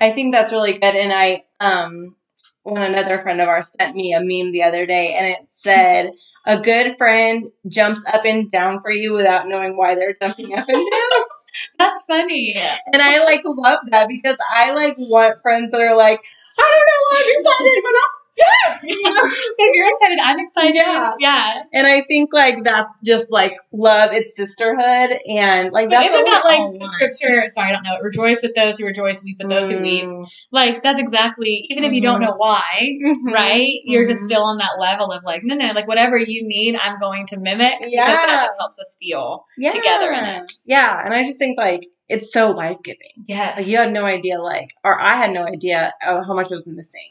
I 0.00 0.10
think 0.10 0.34
that's 0.34 0.52
really 0.52 0.74
good. 0.74 0.94
And 0.96 1.12
I, 1.12 1.44
um, 1.60 2.16
when 2.64 2.82
another 2.82 3.20
friend 3.20 3.40
of 3.40 3.48
ours 3.48 3.70
sent 3.80 3.94
me 3.94 4.12
a 4.12 4.20
meme 4.20 4.50
the 4.50 4.64
other 4.64 4.86
day 4.86 5.14
and 5.16 5.26
it 5.26 5.38
said, 5.48 6.10
a 6.46 6.60
good 6.60 6.96
friend 6.96 7.50
jumps 7.68 8.04
up 8.12 8.24
and 8.24 8.48
down 8.48 8.80
for 8.80 8.90
you 8.90 9.12
without 9.12 9.48
knowing 9.48 9.76
why 9.76 9.94
they're 9.94 10.14
jumping 10.20 10.56
up 10.56 10.68
and 10.68 10.90
down. 10.90 11.22
That's 11.78 12.04
funny. 12.04 12.54
and 12.92 13.02
I 13.02 13.24
like 13.24 13.42
love 13.44 13.80
that 13.90 14.08
because 14.08 14.36
I 14.54 14.72
like 14.74 14.96
want 14.98 15.40
friends 15.42 15.72
that 15.72 15.80
are 15.80 15.96
like, 15.96 16.22
I 16.58 16.62
don't 16.62 16.86
know 16.86 17.02
why 17.08 17.22
I'm 17.24 17.40
excited, 17.40 17.82
but 17.82 17.92
I'll, 17.94 18.25
yes, 18.36 18.80
if 18.84 19.70
you're 19.74 19.90
excited, 19.90 20.18
I'm 20.22 20.38
excited. 20.38 20.74
Yeah. 20.74 21.14
yeah. 21.18 21.62
And 21.72 21.86
I 21.86 22.02
think 22.02 22.32
like 22.32 22.64
that's 22.64 22.88
just 23.04 23.32
like 23.32 23.54
love. 23.72 24.10
It's 24.12 24.36
sisterhood, 24.36 25.18
and 25.28 25.72
like 25.72 25.90
that's 25.90 26.10
isn't 26.10 26.24
that 26.24 26.44
like 26.44 26.80
the 26.80 26.86
scripture? 26.86 27.48
Sorry, 27.48 27.68
I 27.68 27.72
don't 27.72 27.84
know. 27.84 27.98
Rejoice 28.02 28.42
with 28.42 28.54
those 28.54 28.78
who 28.78 28.86
rejoice, 28.86 29.22
weep 29.24 29.38
with 29.38 29.48
those 29.50 29.70
who 29.70 29.80
weep. 29.80 30.04
Mm. 30.04 30.26
Like 30.52 30.82
that's 30.82 30.98
exactly. 31.00 31.66
Even 31.70 31.84
if 31.84 31.92
you 31.92 32.02
don't 32.02 32.20
Mhm. 32.20 32.26
know 32.26 32.34
why, 32.36 32.92
Mhm. 33.04 33.32
right? 33.32 33.80
You're 33.84 34.04
just 34.04 34.22
Mhm. 34.22 34.26
still 34.26 34.44
on 34.44 34.58
that 34.58 34.78
level 34.78 35.12
of 35.12 35.24
like, 35.24 35.42
no, 35.44 35.54
no, 35.54 35.72
like 35.72 35.88
whatever 35.88 36.16
you 36.18 36.46
need, 36.46 36.76
I'm 36.76 36.98
going 36.98 37.26
to 37.28 37.38
mimic 37.38 37.74
yeah. 37.80 38.06
because 38.06 38.26
that 38.26 38.42
just 38.42 38.58
helps 38.58 38.78
us 38.78 38.96
feel 39.00 39.44
yeah. 39.58 39.72
together 39.72 40.12
in 40.12 40.24
it. 40.24 40.52
Yeah, 40.64 41.02
and 41.04 41.14
I 41.14 41.24
just 41.24 41.38
think 41.38 41.58
like 41.58 41.86
it's 42.08 42.32
so 42.32 42.52
life 42.52 42.78
giving. 42.84 43.10
Yes. 43.26 43.56
Like 43.56 43.66
you 43.66 43.76
had 43.78 43.92
no 43.92 44.04
idea, 44.04 44.40
like, 44.40 44.70
or 44.84 45.00
I 45.00 45.16
had 45.16 45.32
no 45.32 45.44
idea 45.44 45.92
uh, 46.06 46.22
how 46.22 46.34
much 46.34 46.50
it 46.50 46.54
was 46.54 46.66
missing. 46.66 47.08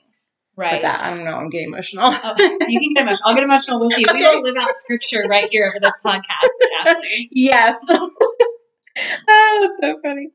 Right. 0.55 0.81
That, 0.81 1.01
I 1.03 1.15
don't 1.15 1.25
know. 1.25 1.35
I'm 1.35 1.49
getting 1.49 1.67
emotional. 1.67 2.03
Oh, 2.05 2.35
you 2.67 2.79
can 2.79 2.93
get 2.93 3.03
emotional. 3.03 3.29
I'll 3.29 3.35
get 3.35 3.43
emotional 3.43 3.79
with 3.79 3.97
you. 3.97 4.05
We 4.11 4.21
will 4.21 4.41
live 4.41 4.55
out 4.57 4.69
scripture 4.75 5.23
right 5.27 5.49
here 5.49 5.67
over 5.67 5.79
this 5.79 5.99
podcast, 6.03 6.87
Ashley. 6.87 7.29
yes. 7.31 7.77
oh, 7.89 9.77
so 9.81 9.99
funny. 10.03 10.29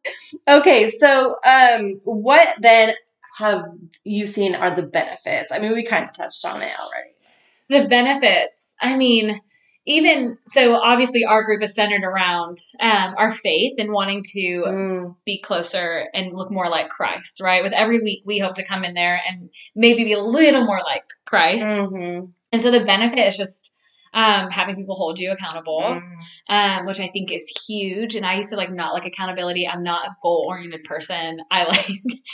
Okay, 0.49 0.91
so 0.91 1.37
um, 1.45 2.01
what 2.05 2.49
then 2.61 2.95
have 3.39 3.65
you 4.05 4.27
seen 4.27 4.55
are 4.55 4.75
the 4.75 4.83
benefits? 4.83 5.53
I 5.53 5.59
mean, 5.59 5.73
we 5.73 5.85
kind 5.85 6.05
of 6.05 6.13
touched 6.13 6.45
on 6.45 6.63
it 6.63 6.73
already. 6.79 7.83
the 7.85 7.89
benefits. 7.89 8.77
I 8.81 8.97
mean, 8.97 9.41
even 9.87 10.37
so, 10.47 10.75
obviously, 10.75 11.25
our 11.25 11.43
group 11.45 11.63
is 11.63 11.75
centered 11.75 12.03
around 12.05 12.59
um, 12.81 13.15
our 13.17 13.33
faith 13.33 13.75
and 13.79 13.93
wanting 13.93 14.23
to 14.33 14.65
Mm. 14.69 15.17
be 15.25 15.41
closer 15.41 16.09
and 16.15 16.33
look 16.35 16.51
more 16.53 16.69
like 16.69 16.89
Christ, 16.89 17.41
right? 17.41 17.63
With 17.63 17.73
every 17.73 18.01
week, 18.01 18.23
we 18.27 18.39
hope 18.39 18.55
to 18.57 18.65
come 18.65 18.85
in 18.85 18.95
there 18.95 19.21
and 19.29 19.51
maybe 19.75 20.05
be 20.05 20.13
a 20.13 20.23
little 20.23 20.65
more 20.65 20.81
like 20.85 21.05
Christ. 21.25 21.65
Mhm. 21.65 22.33
And 22.53 22.63
so 22.63 22.71
the 22.71 22.85
benefit 22.85 23.27
is 23.27 23.37
just 23.37 23.73
um, 24.13 24.51
having 24.51 24.75
people 24.75 24.97
hold 24.97 25.21
you 25.21 25.31
accountable, 25.31 25.83
Mm. 25.83 26.03
um, 26.49 26.87
which 26.87 26.99
I 26.99 27.07
think 27.07 27.31
is 27.31 27.47
huge. 27.69 28.17
And 28.17 28.27
I 28.27 28.35
used 28.35 28.51
to 28.51 28.57
like 28.57 28.73
not 28.73 28.93
like 28.93 29.05
accountability. 29.07 29.69
I'm 29.69 29.85
not 29.85 30.05
a 30.05 30.17
goal 30.21 30.47
oriented 30.49 30.83
person. 30.83 31.39
I 31.49 31.63
like, 31.69 31.89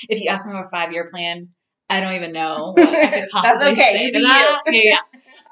if 0.08 0.20
you 0.22 0.30
ask 0.30 0.46
me 0.46 0.52
for 0.52 0.60
a 0.60 0.70
five 0.70 0.90
year 0.90 1.04
plan, 1.10 1.50
I 1.88 2.00
don't 2.00 2.14
even 2.14 2.32
know 2.32 2.72
what 2.76 2.88
I 2.88 3.04
could 3.06 3.12
That's 3.12 3.32
possibly 3.32 3.72
okay. 3.72 3.92
say 3.96 4.02
You 4.04 4.12
to 4.12 4.20
that. 4.22 4.60
Yeah, 4.66 4.98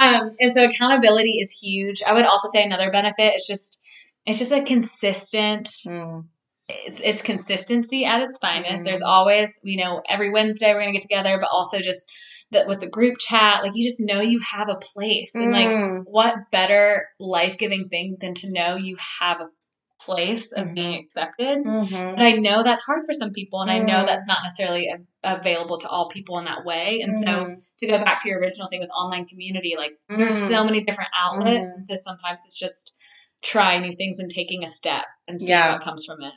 yeah. 0.00 0.16
Um, 0.18 0.22
and 0.40 0.52
so 0.52 0.64
accountability 0.64 1.38
is 1.40 1.52
huge. 1.62 2.02
I 2.06 2.12
would 2.12 2.24
also 2.26 2.48
say 2.52 2.64
another 2.64 2.90
benefit 2.90 3.34
is 3.36 3.46
just 3.46 3.78
it's 4.26 4.38
just 4.38 4.52
a 4.52 4.62
consistent 4.62 5.68
Mm. 5.86 6.24
it's 6.68 6.98
it's 7.00 7.22
consistency 7.22 8.04
at 8.04 8.22
its 8.22 8.38
finest. 8.38 8.82
Mhm. 8.82 8.86
There's 8.86 9.02
always, 9.02 9.60
you 9.62 9.82
know, 9.82 10.02
every 10.08 10.30
Wednesday 10.30 10.72
we're 10.72 10.80
gonna 10.80 10.92
get 10.92 11.02
together, 11.02 11.38
but 11.38 11.50
also 11.52 11.78
just 11.80 12.06
that 12.52 12.66
with 12.68 12.80
the 12.80 12.88
group 12.88 13.16
chat, 13.18 13.62
like 13.62 13.72
you 13.74 13.84
just 13.84 14.00
know 14.00 14.20
you 14.20 14.40
have 14.40 14.68
a 14.68 14.76
place, 14.76 15.34
and 15.34 15.52
like 15.52 15.68
Mm. 15.68 16.02
what 16.06 16.50
better 16.50 17.06
life 17.20 17.58
giving 17.58 17.88
thing 17.88 18.16
than 18.20 18.34
to 18.36 18.50
know 18.50 18.76
you 18.76 18.96
have 19.20 19.40
a 19.40 19.48
place 20.00 20.52
of 20.52 20.66
Mhm. 20.68 20.74
being 20.74 20.94
accepted. 21.00 21.58
Mhm. 21.64 22.16
But 22.16 22.22
I 22.22 22.32
know 22.32 22.62
that's 22.62 22.82
hard 22.82 23.04
for 23.06 23.12
some 23.12 23.32
people, 23.32 23.60
and 23.60 23.70
I 23.70 23.78
know 23.78 24.04
that's 24.04 24.26
not 24.26 24.38
necessarily 24.42 24.88
a, 24.88 24.98
available 25.22 25.78
to 25.78 25.88
all 25.88 26.08
people 26.08 26.38
in 26.38 26.44
that 26.44 26.64
way. 26.64 27.00
And 27.00 27.16
so, 27.16 27.24
Mhm. 27.26 27.64
to 27.78 27.86
go 27.86 27.98
back 28.04 28.22
to 28.22 28.28
your 28.28 28.40
original 28.40 28.68
thing 28.68 28.80
with 28.80 28.90
online 28.90 29.26
community, 29.26 29.74
like 29.76 29.92
there's 30.08 30.38
so 30.38 30.64
many 30.64 30.84
different 30.84 31.10
outlets, 31.14 31.68
Mhm. 31.70 31.74
and 31.76 31.86
so 31.86 31.96
sometimes 31.96 32.42
it's 32.44 32.58
just 32.58 32.92
trying 33.42 33.82
new 33.82 33.92
things 33.92 34.18
and 34.18 34.30
taking 34.30 34.64
a 34.64 34.68
step 34.68 35.04
and 35.28 35.40
see 35.40 35.48
Yeah. 35.48 35.72
what 35.72 35.82
comes 35.82 36.04
from 36.04 36.22
it. 36.22 36.32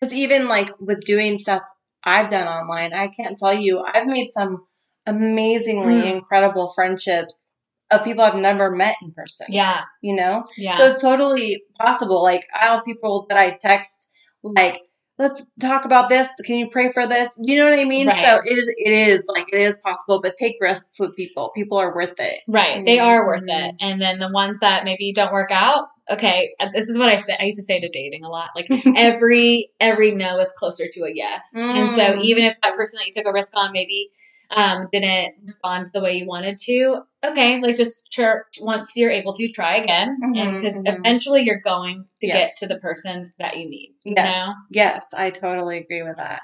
Because 0.00 0.14
even 0.14 0.48
like 0.48 0.70
with 0.80 1.00
doing 1.04 1.36
stuff 1.38 1.62
I've 2.04 2.30
done 2.30 2.48
online, 2.48 2.94
I 2.94 3.08
can't 3.08 3.36
tell 3.36 3.52
you, 3.52 3.84
I've 3.84 4.06
made 4.06 4.32
some 4.32 4.66
amazingly 5.06 6.02
Mm. 6.02 6.12
incredible 6.16 6.68
friendships 6.72 7.54
of 7.90 8.04
people 8.04 8.22
I've 8.24 8.36
never 8.36 8.70
met 8.70 8.96
in 9.02 9.12
person. 9.12 9.46
Yeah, 9.50 9.82
You 10.02 10.14
know? 10.14 10.44
yeah. 10.56 10.76
So 10.76 10.86
it's 10.86 11.00
totally 11.00 11.62
possible. 11.78 12.22
Like 12.22 12.46
I 12.54 12.66
have 12.66 12.84
people 12.84 13.26
that 13.28 13.38
I 13.38 13.56
text 13.60 14.12
like, 14.42 14.80
let's 15.18 15.46
talk 15.60 15.84
about 15.84 16.08
this. 16.08 16.28
Can 16.46 16.56
you 16.56 16.68
pray 16.70 16.90
for 16.90 17.06
this? 17.06 17.36
You 17.42 17.58
know 17.58 17.68
what 17.70 17.78
I 17.78 17.84
mean? 17.84 18.06
Right. 18.08 18.18
So 18.20 18.40
it 18.44 18.58
is 18.58 18.68
it 18.76 18.90
is 18.92 19.26
like 19.28 19.46
it 19.52 19.60
is 19.60 19.78
possible, 19.80 20.20
but 20.22 20.36
take 20.38 20.56
risks 20.60 20.98
with 20.98 21.14
people. 21.16 21.50
People 21.54 21.76
are 21.78 21.94
worth 21.94 22.18
it. 22.18 22.38
Right. 22.48 22.82
They 22.84 22.98
are 22.98 23.26
worth 23.26 23.44
it. 23.46 23.74
And 23.80 24.00
then 24.00 24.18
the 24.18 24.30
ones 24.32 24.60
that 24.60 24.84
maybe 24.84 25.12
don't 25.12 25.32
work 25.32 25.50
out, 25.50 25.88
okay, 26.10 26.54
uh, 26.58 26.68
this 26.72 26.88
is 26.88 26.96
what 26.96 27.10
I 27.10 27.16
say 27.16 27.36
I 27.38 27.44
used 27.44 27.58
to 27.58 27.62
say 27.64 27.80
to 27.80 27.88
dating 27.90 28.24
a 28.24 28.28
lot. 28.30 28.48
Like 28.56 28.68
every 28.96 29.70
every 29.78 30.12
no 30.12 30.38
is 30.38 30.52
closer 30.56 30.84
to 30.90 31.00
a 31.04 31.10
yes. 31.14 31.50
And 31.54 31.90
so 31.90 32.00
Mm. 32.14 32.22
even 32.24 32.44
if 32.44 32.54
that 32.62 32.74
person 32.74 32.98
that 32.98 33.06
you 33.06 33.12
took 33.12 33.26
a 33.26 33.32
risk 33.32 33.52
on 33.56 33.72
maybe 33.72 34.08
um, 34.50 34.88
didn't 34.92 35.34
respond 35.42 35.88
the 35.92 36.02
way 36.02 36.14
you 36.14 36.26
wanted 36.26 36.58
to, 36.58 37.02
okay, 37.24 37.60
like 37.60 37.76
just 37.76 38.10
tr- 38.12 38.42
once 38.60 38.96
you're 38.96 39.10
able 39.10 39.32
to 39.34 39.48
try 39.52 39.76
again, 39.76 40.18
and 40.22 40.54
because 40.56 40.76
mhm. 40.76 40.98
eventually 40.98 41.42
you're 41.42 41.60
going 41.60 42.04
to 42.20 42.26
Yes. 42.26 42.58
get 42.60 42.68
to 42.68 42.74
the 42.74 42.80
person 42.80 43.32
that 43.38 43.56
you 43.56 43.68
need. 43.68 43.94
You 44.04 44.14
Yes. 44.16 44.34
know? 44.48 44.54
Yes, 44.70 45.06
I 45.16 45.30
totally 45.30 45.78
agree 45.78 46.02
with 46.02 46.16
that. 46.16 46.42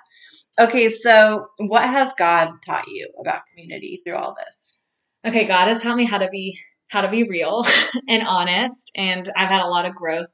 Okay, 0.58 0.88
so 0.88 1.48
what 1.58 1.82
has 1.84 2.12
God 2.18 2.50
taught 2.64 2.88
you 2.88 3.08
about 3.20 3.42
community 3.50 4.00
through 4.04 4.16
all 4.16 4.34
this? 4.34 4.78
okay 5.26 5.44
god 5.44 5.66
has 5.66 5.82
taught 5.82 5.96
me 5.96 6.04
how 6.04 6.18
to 6.18 6.28
be 6.28 6.56
how 6.88 7.00
to 7.00 7.08
be 7.08 7.24
real 7.28 7.64
and 8.08 8.22
honest 8.26 8.90
and 8.94 9.30
i've 9.36 9.48
had 9.48 9.62
a 9.62 9.66
lot 9.66 9.84
of 9.86 9.94
growth 9.94 10.30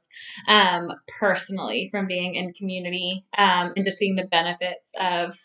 um, 0.47 0.89
personally 1.19 1.87
from 1.89 2.05
being 2.05 2.35
in 2.35 2.53
community 2.53 3.25
um, 3.37 3.73
and 3.75 3.85
just 3.85 3.97
seeing 3.97 4.15
the 4.15 4.25
benefits 4.25 4.91
of 4.99 5.35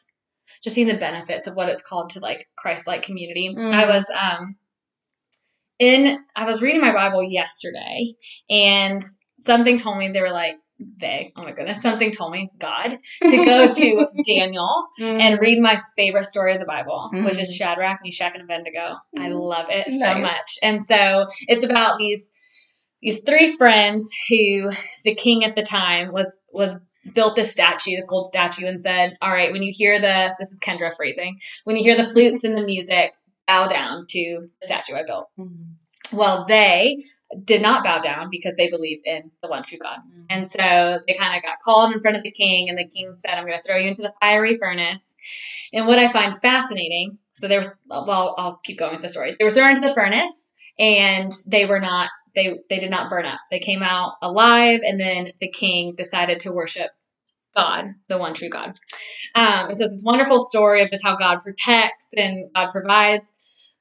just 0.62 0.74
seeing 0.74 0.88
the 0.88 0.96
benefits 0.96 1.46
of 1.46 1.54
what 1.54 1.68
it's 1.68 1.82
called 1.82 2.10
to 2.10 2.20
like 2.20 2.46
christ-like 2.56 3.02
community 3.02 3.54
Mm. 3.56 3.72
i 3.72 3.86
was 3.86 4.06
um 4.18 4.56
in 5.78 6.18
i 6.34 6.44
was 6.44 6.62
reading 6.62 6.80
my 6.80 6.92
bible 6.92 7.22
yesterday 7.22 8.12
and 8.50 9.02
something 9.38 9.76
told 9.78 9.98
me 9.98 10.10
they 10.10 10.20
were 10.20 10.30
like 10.32 10.56
they 11.00 11.32
oh 11.36 11.42
my 11.42 11.52
goodness 11.52 11.80
something 11.82 12.10
told 12.10 12.32
me 12.32 12.50
god 12.58 12.96
to 13.30 13.44
go 13.44 13.68
to 13.68 14.06
daniel 14.26 14.86
and 14.98 15.40
read 15.40 15.58
my 15.60 15.80
favorite 15.96 16.24
story 16.26 16.54
of 16.54 16.60
the 16.60 16.66
Bible, 16.66 17.08
which 17.12 17.38
is 17.38 17.50
Mhm. 17.52 17.56
Shadrach, 17.56 17.98
Meshach, 18.04 18.32
and 18.34 18.42
Abednego. 18.42 18.96
I 19.16 19.28
Mhm. 19.28 19.34
love 19.34 19.66
it 19.70 19.86
so 20.00 20.14
much. 20.20 20.50
And 20.62 20.80
so 20.82 21.26
it's 21.48 21.64
about 21.64 21.98
these 21.98 22.30
these 23.02 23.22
three 23.24 23.56
friends 23.56 24.08
who 24.28 24.70
the 25.04 25.14
king 25.16 25.44
at 25.44 25.56
the 25.56 25.62
time 25.64 26.12
was 26.12 26.42
was 26.52 26.80
built 27.14 27.36
this 27.36 27.52
statue, 27.52 27.96
this 27.96 28.06
gold 28.06 28.26
statue, 28.26 28.66
and 28.66 28.80
said, 28.80 29.16
"All 29.20 29.30
right, 29.32 29.52
when 29.52 29.62
you 29.62 29.72
hear 29.74 29.98
the 29.98 30.34
this 30.38 30.50
is 30.50 30.60
Kendra 30.60 30.94
phrasing, 30.94 31.38
when 31.64 31.76
you 31.76 31.82
hear 31.82 31.96
the 31.96 32.04
flutes 32.04 32.44
and 32.44 32.56
the 32.56 32.64
music, 32.64 33.12
bow 33.46 33.66
down 33.66 34.06
to 34.10 34.48
the 34.60 34.66
statue 34.66 34.94
I 34.94 35.04
built." 35.04 35.28
Mhm. 35.38 35.74
Well, 36.12 36.46
they 36.46 36.98
did 37.44 37.60
not 37.60 37.84
bow 37.84 37.98
down 38.00 38.28
because 38.30 38.56
they 38.56 38.68
believed 38.68 39.02
in 39.04 39.30
the 39.42 39.48
one 39.48 39.62
true 39.62 39.78
God. 39.78 39.98
And 40.30 40.48
so 40.48 41.00
they 41.06 41.14
kind 41.14 41.36
of 41.36 41.42
got 41.42 41.60
called 41.62 41.92
in 41.92 42.00
front 42.00 42.16
of 42.16 42.22
the 42.22 42.30
king, 42.30 42.68
and 42.68 42.78
the 42.78 42.88
king 42.88 43.14
said, 43.18 43.34
I'm 43.34 43.44
going 43.44 43.58
to 43.58 43.62
throw 43.62 43.76
you 43.76 43.88
into 43.88 44.02
the 44.02 44.14
fiery 44.20 44.56
furnace. 44.56 45.14
And 45.72 45.86
what 45.86 45.98
I 45.98 46.08
find 46.08 46.34
fascinating, 46.40 47.18
so 47.34 47.46
they 47.46 47.58
were, 47.58 47.78
well, 47.86 48.34
I'll 48.38 48.58
keep 48.64 48.78
going 48.78 48.92
with 48.92 49.02
the 49.02 49.10
story. 49.10 49.36
They 49.38 49.44
were 49.44 49.50
thrown 49.50 49.76
into 49.76 49.86
the 49.86 49.94
furnace, 49.94 50.52
and 50.78 51.32
they 51.46 51.66
were 51.66 51.80
not, 51.80 52.08
they, 52.34 52.58
they 52.70 52.78
did 52.78 52.90
not 52.90 53.10
burn 53.10 53.26
up. 53.26 53.40
They 53.50 53.58
came 53.58 53.82
out 53.82 54.14
alive, 54.22 54.80
and 54.82 54.98
then 54.98 55.32
the 55.40 55.50
king 55.50 55.94
decided 55.94 56.40
to 56.40 56.52
worship 56.52 56.90
God, 57.58 57.94
the 58.08 58.18
one 58.18 58.34
true 58.34 58.48
God. 58.48 58.78
Um, 59.34 59.70
it's 59.70 59.80
this 59.80 60.02
wonderful 60.06 60.38
story 60.38 60.82
of 60.82 60.90
just 60.90 61.02
how 61.04 61.16
God 61.16 61.40
protects 61.40 62.10
and 62.16 62.50
God 62.54 62.70
provides. 62.70 63.32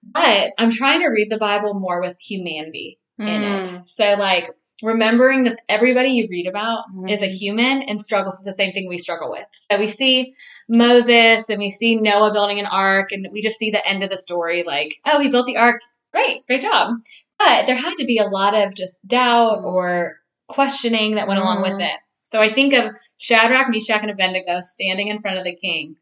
But 0.03 0.51
I'm 0.57 0.71
trying 0.71 1.01
to 1.01 1.07
read 1.09 1.29
the 1.29 1.37
Bible 1.37 1.73
more 1.75 2.01
with 2.01 2.17
humanity 2.19 2.99
in 3.19 3.41
Mm. 3.41 3.61
it. 3.61 3.89
So 3.89 4.15
like 4.17 4.49
remembering 4.83 5.43
that 5.43 5.59
everybody 5.67 6.09
you 6.11 6.27
read 6.29 6.47
about 6.47 6.83
Mhm. 6.95 7.09
is 7.11 7.21
a 7.21 7.27
human 7.27 7.81
and 7.83 7.99
struggles 7.99 8.39
with 8.39 8.45
the 8.45 8.63
same 8.63 8.73
thing 8.73 8.87
we 8.87 8.97
struggle 8.97 9.29
with. 9.29 9.47
So 9.53 9.77
we 9.77 9.87
see 9.87 10.33
Moses 10.69 11.49
and 11.49 11.59
we 11.59 11.69
see 11.71 11.95
Noah 11.95 12.31
building 12.31 12.59
an 12.59 12.67
ark 12.67 13.11
and 13.11 13.27
we 13.31 13.41
just 13.41 13.57
see 13.57 13.71
the 13.71 13.85
end 13.87 14.03
of 14.03 14.09
the 14.09 14.17
story 14.17 14.63
like, 14.63 14.95
oh, 15.05 15.19
he 15.19 15.29
built 15.29 15.47
the 15.47 15.57
ark. 15.57 15.81
Great, 16.13 16.45
great 16.47 16.61
job. 16.61 16.93
But 17.39 17.65
there 17.65 17.75
had 17.75 17.95
to 17.97 18.05
be 18.05 18.17
a 18.17 18.27
lot 18.27 18.53
of 18.55 18.75
just 18.75 19.05
doubt 19.07 19.59
or 19.63 20.17
questioning 20.47 21.15
that 21.15 21.27
went 21.27 21.39
along 21.39 21.61
with 21.61 21.73
Mhm. 21.73 21.93
it. 21.93 21.99
So 22.27 22.41
I 22.41 22.53
think 22.53 22.73
of 22.73 22.91
Shadrach, 23.17 23.69
Meshach, 23.69 24.01
and 24.01 24.11
Abednego 24.11 24.59
standing 24.61 25.07
in 25.07 25.19
front 25.19 25.37
of 25.37 25.45
the 25.45 25.55
king. 25.55 25.95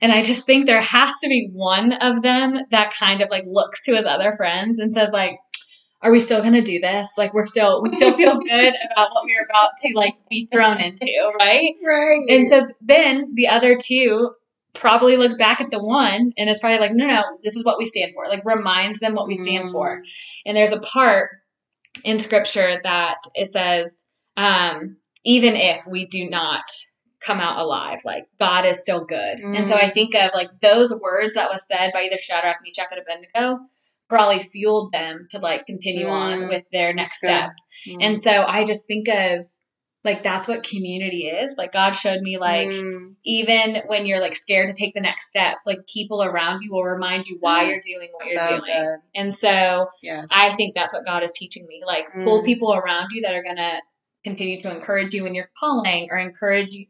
And 0.00 0.12
I 0.12 0.22
just 0.22 0.46
think 0.46 0.66
there 0.66 0.80
has 0.80 1.12
to 1.22 1.28
be 1.28 1.50
one 1.52 1.92
of 1.94 2.22
them 2.22 2.60
that 2.70 2.94
kind 2.94 3.20
of 3.20 3.28
like 3.30 3.42
looks 3.44 3.82
to 3.84 3.96
his 3.96 4.06
other 4.06 4.32
friends 4.36 4.78
and 4.78 4.92
says 4.92 5.10
like, 5.10 5.40
are 6.00 6.12
we 6.12 6.20
still 6.20 6.40
gonna 6.40 6.62
do 6.62 6.78
this? 6.78 7.10
Like 7.18 7.34
we're 7.34 7.46
still 7.46 7.82
we 7.82 7.92
still 7.92 8.12
feel 8.12 8.38
good 8.48 8.74
about 8.92 9.10
what 9.10 9.24
we're 9.24 9.44
about 9.50 9.70
to 9.78 9.92
like 9.96 10.14
be 10.30 10.46
thrown 10.46 10.80
into, 10.80 11.32
right? 11.40 11.74
Right. 11.84 12.22
And 12.28 12.46
so 12.46 12.68
then 12.80 13.32
the 13.34 13.48
other 13.48 13.76
two 13.76 14.30
probably 14.76 15.16
look 15.16 15.36
back 15.38 15.60
at 15.60 15.72
the 15.72 15.82
one 15.82 16.32
and 16.38 16.48
it's 16.48 16.60
probably 16.60 16.78
like, 16.78 16.94
no, 16.94 17.08
no, 17.08 17.24
this 17.42 17.56
is 17.56 17.64
what 17.64 17.78
we 17.78 17.86
stand 17.86 18.12
for. 18.14 18.28
Like 18.28 18.44
reminds 18.44 19.00
them 19.00 19.14
what 19.14 19.26
we 19.26 19.34
stand 19.34 19.72
for. 19.72 20.04
And 20.46 20.56
there's 20.56 20.72
a 20.72 20.78
part 20.78 21.30
in 22.04 22.20
scripture 22.20 22.78
that 22.84 23.16
it 23.34 23.48
says, 23.48 24.04
um, 24.36 24.98
even 25.28 25.54
if 25.56 25.86
we 25.86 26.06
do 26.06 26.26
not 26.28 26.64
come 27.20 27.38
out 27.38 27.58
alive, 27.58 28.00
like 28.04 28.24
God 28.40 28.64
is 28.64 28.80
still 28.80 29.04
good. 29.04 29.40
And 29.40 29.66
so 29.68 29.74
I 29.74 29.90
Mm. 29.90 29.92
think 29.92 30.14
of 30.14 30.30
like 30.34 30.48
those 30.62 30.90
words 31.00 31.34
that 31.34 31.50
was 31.50 31.66
said 31.66 31.90
by 31.92 32.04
either 32.04 32.16
Shadrach, 32.16 32.58
Meshach, 32.64 32.88
and 32.90 33.00
Abednego 33.00 33.58
probably 34.08 34.38
fueled 34.38 34.90
them 34.92 35.26
to 35.30 35.38
like 35.38 35.66
continue 35.66 36.06
on 36.08 36.38
Mm. 36.44 36.48
with 36.48 36.64
their 36.72 36.94
next 36.94 37.18
step. 37.18 37.50
good. 37.84 38.02
And 38.02 38.18
so 38.18 38.44
I 38.48 38.64
just 38.64 38.86
think 38.86 39.06
of 39.08 39.44
like 40.04 40.22
that's 40.22 40.48
what 40.48 40.62
community 40.62 41.26
is. 41.26 41.56
Like 41.58 41.72
God 41.72 41.90
showed 41.90 42.22
me 42.22 42.38
like 42.38 42.70
Mm. 42.70 43.16
even 43.24 43.82
when 43.86 44.06
you're 44.06 44.20
like 44.20 44.34
scared 44.36 44.68
to 44.68 44.72
take 44.72 44.94
the 44.94 45.00
next 45.02 45.26
step, 45.26 45.56
like 45.66 45.80
people 45.92 46.22
around 46.22 46.62
you 46.62 46.70
will 46.72 46.84
remind 46.84 47.26
you 47.26 47.36
why 47.40 47.64
you're 47.64 47.80
doing 47.80 48.08
what 48.12 48.30
you're 48.32 48.46
so 48.46 48.56
doing. 48.60 48.62
good. 48.82 48.98
And 49.14 49.34
so 49.34 49.88
Yes. 50.02 50.28
I 50.30 50.50
think 50.50 50.74
that's 50.74 50.94
what 50.94 51.04
God 51.04 51.22
is 51.22 51.32
teaching 51.32 51.66
me. 51.66 51.82
Like 51.84 52.06
pull 52.24 52.42
people 52.44 52.72
around 52.72 53.08
you 53.12 53.20
that 53.22 53.34
are 53.34 53.42
gonna 53.42 53.80
continue 54.28 54.60
to 54.62 54.70
encourage 54.70 55.14
you 55.14 55.26
in 55.26 55.34
your 55.34 55.50
calling 55.58 56.08
or 56.10 56.18
encourage 56.18 56.70
you 56.72 56.86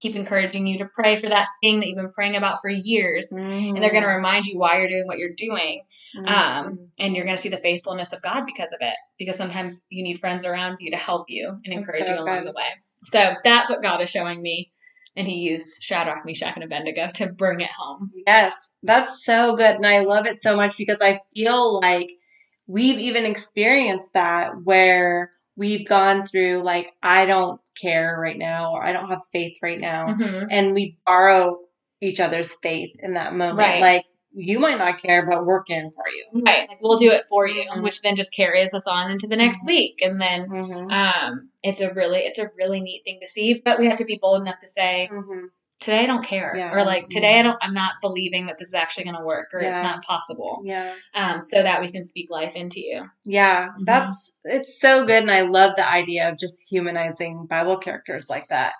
keep 0.00 0.16
encouraging 0.16 0.66
you 0.66 0.78
to 0.78 0.86
pray 0.86 1.14
for 1.14 1.28
that 1.28 1.46
thing 1.62 1.78
that 1.78 1.86
you've 1.86 1.96
been 1.96 2.10
praying 2.10 2.34
about 2.34 2.60
for 2.60 2.68
years. 2.68 3.30
And 3.30 3.76
they're 3.76 3.92
going 3.92 4.02
to 4.02 4.08
remind 4.08 4.46
you 4.46 4.58
why 4.58 4.78
you're 4.78 4.88
doing 4.88 5.04
what 5.06 5.18
you're 5.18 5.34
doing. 5.36 5.82
Mm. 6.16 6.28
Um, 6.28 6.86
and 6.98 7.14
you're 7.14 7.24
going 7.24 7.36
to 7.36 7.42
see 7.42 7.50
the 7.50 7.56
faithfulness 7.56 8.12
of 8.12 8.20
God 8.20 8.46
because 8.46 8.72
of 8.72 8.78
it. 8.80 8.94
Because 9.18 9.36
sometimes 9.36 9.80
you 9.88 10.02
need 10.02 10.18
friends 10.18 10.44
around 10.44 10.78
you 10.80 10.90
to 10.90 10.96
help 10.96 11.26
you 11.28 11.56
and 11.64 11.72
encourage 11.72 12.06
so 12.06 12.14
you 12.14 12.20
along 12.20 12.40
good. 12.40 12.48
the 12.48 12.52
way. 12.52 12.66
So 13.04 13.34
that's 13.44 13.70
what 13.70 13.82
God 13.82 14.02
is 14.02 14.10
showing 14.10 14.42
me. 14.42 14.72
And 15.16 15.28
he 15.28 15.36
used 15.36 15.82
Shadrach, 15.82 16.24
Meshach, 16.24 16.54
and 16.56 16.64
Abednego 16.64 17.08
to 17.14 17.28
bring 17.28 17.60
it 17.60 17.70
home. 17.70 18.10
Yes, 18.26 18.72
that's 18.82 19.24
so 19.24 19.54
good. 19.54 19.76
And 19.76 19.86
I 19.86 20.00
love 20.00 20.26
it 20.26 20.40
so 20.40 20.56
much 20.56 20.76
because 20.76 20.98
I 21.00 21.20
feel 21.34 21.80
like 21.80 22.10
we've 22.66 22.98
even 22.98 23.24
experienced 23.24 24.14
that 24.14 24.52
where 24.64 25.30
we've 25.60 25.86
gone 25.86 26.24
through 26.26 26.62
like 26.62 26.88
I 27.02 27.26
don't 27.26 27.60
care 27.80 28.16
right 28.18 28.38
now 28.38 28.72
or 28.72 28.82
I 28.82 28.92
don't 28.94 29.10
have 29.10 29.20
faith 29.30 29.58
right 29.62 29.78
now 29.78 30.06
Mhm. 30.06 30.46
and 30.50 30.74
we 30.74 30.96
borrow 31.06 31.58
each 32.00 32.18
other's 32.18 32.54
faith 32.62 32.92
in 32.98 33.12
that 33.14 33.34
moment. 33.34 33.58
Right. 33.58 33.80
Like 33.82 34.04
you 34.32 34.58
might 34.58 34.78
not 34.78 35.02
care, 35.02 35.26
but 35.28 35.44
we're 35.44 35.62
caring 35.64 35.90
for 35.90 36.04
you. 36.08 36.42
Right. 36.46 36.66
Like 36.68 36.80
we'll 36.80 36.96
do 36.98 37.10
it 37.10 37.24
for 37.28 37.46
you, 37.46 37.64
Mhm. 37.68 37.82
which 37.82 38.00
then 38.00 38.16
just 38.16 38.32
carries 38.32 38.72
us 38.72 38.86
on 38.86 39.10
into 39.10 39.26
the 39.26 39.36
next 39.36 39.62
Mhm. 39.64 39.66
week. 39.66 40.00
And 40.02 40.18
then 40.20 40.48
Mm-hmm. 40.48 40.90
um 40.90 41.50
it's 41.62 41.82
a 41.82 41.92
really 41.92 42.20
it's 42.20 42.38
a 42.38 42.50
really 42.56 42.80
neat 42.80 43.02
thing 43.04 43.18
to 43.20 43.28
see. 43.28 43.60
But 43.62 43.78
we 43.78 43.86
have 43.88 43.98
to 43.98 44.04
be 44.06 44.18
bold 44.22 44.40
enough 44.40 44.60
to 44.60 44.68
say, 44.68 45.10
Mm-hmm. 45.12 45.46
Today 45.80 46.00
I 46.00 46.06
don't 46.06 46.24
care. 46.24 46.54
Yeah. 46.56 46.72
Or 46.72 46.84
like 46.84 47.08
today 47.08 47.38
I 47.38 47.42
don't 47.42 47.56
I'm 47.60 47.74
not 47.74 47.94
believing 48.02 48.46
that 48.46 48.58
this 48.58 48.68
is 48.68 48.74
actually 48.74 49.04
gonna 49.04 49.24
work 49.24 49.48
or 49.52 49.60
it's 49.60 49.82
not 49.82 50.04
possible. 50.04 50.60
Yeah. 50.64 50.94
Um, 51.14 51.44
so 51.44 51.62
that 51.62 51.80
we 51.80 51.90
can 51.90 52.04
speak 52.04 52.30
life 52.30 52.54
into 52.54 52.80
you. 52.80 53.04
Yeah. 53.24 53.68
Mhm. 53.68 53.84
That's 53.86 54.32
it's 54.44 54.80
so 54.80 55.04
good 55.04 55.22
and 55.22 55.30
I 55.30 55.42
love 55.42 55.72
the 55.76 55.90
idea 55.90 56.28
of 56.28 56.38
just 56.38 56.70
humanizing 56.70 57.46
Bible 57.46 57.78
characters 57.78 58.28
like 58.30 58.48
that. 58.48 58.74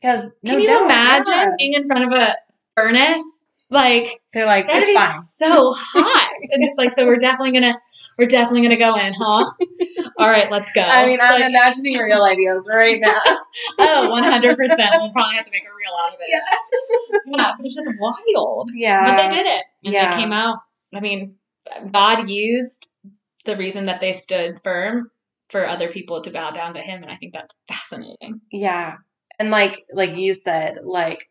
Because 0.00 0.24
no 0.42 0.52
Can 0.52 0.60
you 0.60 0.66
doubt, 0.66 0.84
imagine 0.84 1.32
yeah. 1.32 1.50
being 1.58 1.72
in 1.74 1.86
front 1.86 2.12
of 2.12 2.18
a 2.18 2.34
furnace? 2.76 3.46
Like 3.68 4.08
They're 4.32 4.46
like, 4.46 4.66
that'd 4.68 4.82
it's 4.82 4.90
be 4.90 4.94
fine. 4.96 5.20
so 5.22 5.72
hot. 5.74 6.32
and 6.52 6.62
just 6.64 6.78
like 6.78 6.92
so 6.92 7.04
we're 7.04 7.16
definitely 7.16 7.52
gonna 7.52 7.74
we're 8.18 8.26
definitely 8.28 8.62
gonna 8.62 8.76
go 8.78 8.94
in, 8.96 9.12
huh? 9.16 9.50
All 10.18 10.28
right, 10.28 10.50
let's 10.50 10.70
go. 10.72 10.80
I 10.82 11.06
mean, 11.06 11.18
I'm 11.22 11.40
Like, 11.40 11.50
imagining 11.50 11.98
real 11.98 12.22
ideas 12.22 12.66
right 12.68 12.98
now. 13.00 13.20
oh, 13.78 14.08
100 14.10 14.56
percent 14.56 14.90
We'll 14.94 15.10
probably 15.12 15.36
have 15.36 15.44
to 15.44 15.50
make 15.50 15.64
a 15.64 15.74
reel 15.76 15.92
out 16.06 16.14
of 16.14 16.20
it. 16.20 16.28
Yeah. 16.30 17.18
Yeah, 17.36 17.52
but 17.56 17.66
it's 17.66 17.74
just 17.74 17.90
wild. 17.98 18.70
yeah. 18.74 19.04
But 19.04 19.28
they 19.30 19.36
did 19.36 19.46
it. 19.46 19.62
And 19.84 19.92
Yeah. 19.94 20.10
they 20.14 20.22
came 20.22 20.32
out. 20.32 20.58
I 20.94 21.00
mean, 21.00 21.36
God 21.92 22.28
used 22.28 22.94
the 23.44 23.56
reason 23.56 23.86
that 23.86 24.00
they 24.00 24.12
stood 24.12 24.60
firm 24.62 25.10
for 25.50 25.66
other 25.68 25.88
people 25.88 26.20
to 26.22 26.30
bow 26.30 26.50
down 26.50 26.74
to 26.74 26.80
him. 26.80 27.02
And 27.02 27.10
I 27.10 27.16
think 27.16 27.32
that's 27.34 27.54
fascinating. 27.68 28.40
Yeah. 28.50 28.96
And 29.38 29.50
like 29.50 29.84
like 29.92 30.16
you 30.16 30.34
said, 30.34 30.78
like 30.84 31.28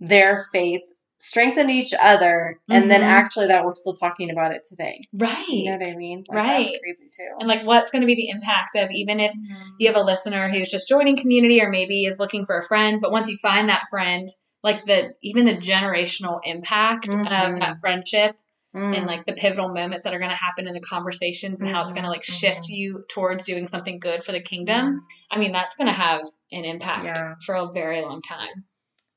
their 0.00 0.44
faith 0.52 0.82
strengthened 1.24 1.70
each 1.70 1.94
other 2.02 2.60
and 2.68 2.90
then 2.90 3.00
Mhm. 3.00 3.04
actually 3.04 3.46
that 3.46 3.64
we're 3.64 3.74
still 3.74 3.94
talking 3.94 4.30
about 4.30 4.52
it 4.52 4.62
today. 4.68 5.00
Right. 5.14 5.48
You 5.48 5.70
know 5.70 5.78
what 5.78 5.88
I 5.88 5.96
mean? 5.96 6.24
Like, 6.28 6.36
Right. 6.36 6.66
That's 6.66 6.78
crazy 6.80 7.08
too. 7.16 7.28
And 7.40 7.48
like, 7.48 7.64
what's 7.64 7.90
going 7.90 8.02
to 8.02 8.06
be 8.06 8.14
the 8.14 8.28
impact 8.28 8.76
of 8.76 8.90
even 8.90 9.20
if 9.20 9.32
Mm-hmm. 9.32 9.62
you 9.78 9.86
have 9.88 9.96
a 9.96 10.02
listener 10.04 10.48
who's 10.50 10.70
just 10.70 10.86
joining 10.88 11.16
community 11.16 11.62
or 11.62 11.70
maybe 11.70 12.04
is 12.04 12.18
looking 12.18 12.44
for 12.44 12.58
a 12.58 12.62
friend, 12.66 13.00
but 13.00 13.10
once 13.10 13.28
you 13.30 13.38
find 13.40 13.68
that 13.70 13.84
friend, 13.90 14.28
like 14.62 14.84
the 14.86 15.14
even 15.22 15.46
the 15.46 15.56
generational 15.56 16.40
impact 16.44 17.08
Mhm. 17.08 17.20
of 17.54 17.58
that 17.60 17.76
friendship 17.80 18.36
Mm. 18.74 18.96
and 18.96 19.06
like 19.06 19.24
the 19.24 19.32
pivotal 19.34 19.72
moments 19.72 20.02
that 20.02 20.12
are 20.12 20.18
going 20.18 20.32
to 20.32 20.36
happen 20.36 20.66
in 20.66 20.74
the 20.74 20.80
conversations 20.80 21.62
and 21.62 21.70
how 21.70 21.80
it's 21.80 21.92
going 21.92 22.02
to 22.02 22.10
like 22.10 22.22
Mhm, 22.22 22.38
shift 22.40 22.68
you 22.68 23.04
towards 23.08 23.44
doing 23.44 23.68
something 23.68 23.98
good 24.00 24.24
for 24.24 24.32
the 24.32 24.40
kingdom. 24.42 25.00
I 25.30 25.38
mean, 25.38 25.52
that's 25.52 25.76
going 25.76 25.86
to 25.86 25.92
have 25.92 26.22
an 26.50 26.64
impact 26.64 27.04
Yeah. 27.04 27.34
for 27.46 27.54
a 27.54 27.68
very 27.72 28.00
long 28.02 28.20
time. 28.22 28.64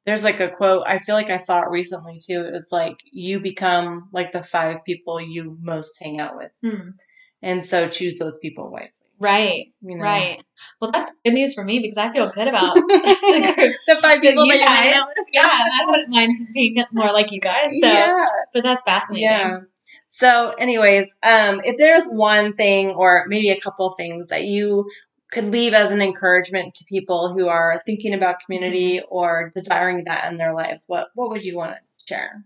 There's 0.07 0.23
like 0.23 0.39
a 0.39 0.49
quote, 0.49 0.83
I 0.87 0.97
feel 0.99 1.13
like 1.15 1.29
I 1.29 1.37
saw 1.37 1.59
it 1.61 1.69
recently 1.69 2.17
too. 2.19 2.45
It 2.47 2.53
was 2.53 2.69
like, 2.71 2.97
you 3.11 3.39
become 3.41 4.09
like 4.13 4.31
the 4.31 4.41
five 4.41 4.83
people 4.85 5.21
you 5.21 5.57
most 5.61 5.97
hang 6.01 6.19
out 6.19 6.35
with. 6.37 6.51
Hmm. 6.63 6.89
And 7.43 7.63
so 7.63 7.87
choose 7.87 8.17
those 8.17 8.39
people 8.39 8.71
wisely. 8.71 8.89
Right, 9.19 9.73
You 9.81 9.97
know? 9.97 10.03
right. 10.03 10.39
Well, 10.79 10.91
that's 10.91 11.11
good 11.25 11.33
news 11.33 11.53
for 11.55 11.63
me 11.63 11.79
because 11.79 11.97
I 11.97 12.11
feel 12.11 12.29
good 12.29 12.47
about 12.47 12.75
the 12.87 13.53
group. 13.55 13.73
the 13.87 13.95
five 14.01 14.21
people 14.21 14.45
you 14.45 14.53
that 14.53 14.59
you 14.59 14.65
hang 14.65 14.91
guys. 14.91 14.95
out 14.95 15.07
with. 15.09 15.25
Yeah, 15.33 15.41
I 15.43 15.85
wouldn't 15.87 16.09
mind 16.09 16.31
being 16.53 16.83
more 16.93 17.11
like 17.11 17.31
you 17.31 17.41
guys. 17.41 17.69
So, 17.71 17.87
yeah. 17.87 18.25
but 18.53 18.63
that's 18.63 18.83
fascinating. 18.83 19.27
Yeah. 19.29 19.59
So, 20.05 20.53
anyways, 20.57 21.13
um, 21.23 21.59
if 21.65 21.77
there's 21.77 22.05
one 22.07 22.53
thing 22.53 22.91
or 22.91 23.25
maybe 23.27 23.49
a 23.49 23.59
couple 23.59 23.91
things 23.91 24.29
that 24.29 24.45
you 24.45 24.89
could 25.31 25.45
leave 25.45 25.73
as 25.73 25.91
an 25.91 26.01
encouragement 26.01 26.75
to 26.75 26.85
people 26.85 27.33
who 27.33 27.47
are 27.47 27.81
thinking 27.85 28.13
about 28.13 28.39
community 28.45 28.97
Mm-hmm. 28.97 29.05
or 29.09 29.51
desiring 29.53 30.03
that 30.05 30.31
in 30.31 30.37
their 30.37 30.53
lives, 30.53 30.85
what 30.87 31.09
what 31.15 31.29
would 31.29 31.43
you 31.43 31.55
want 31.55 31.75
to 31.75 31.81
share? 32.07 32.43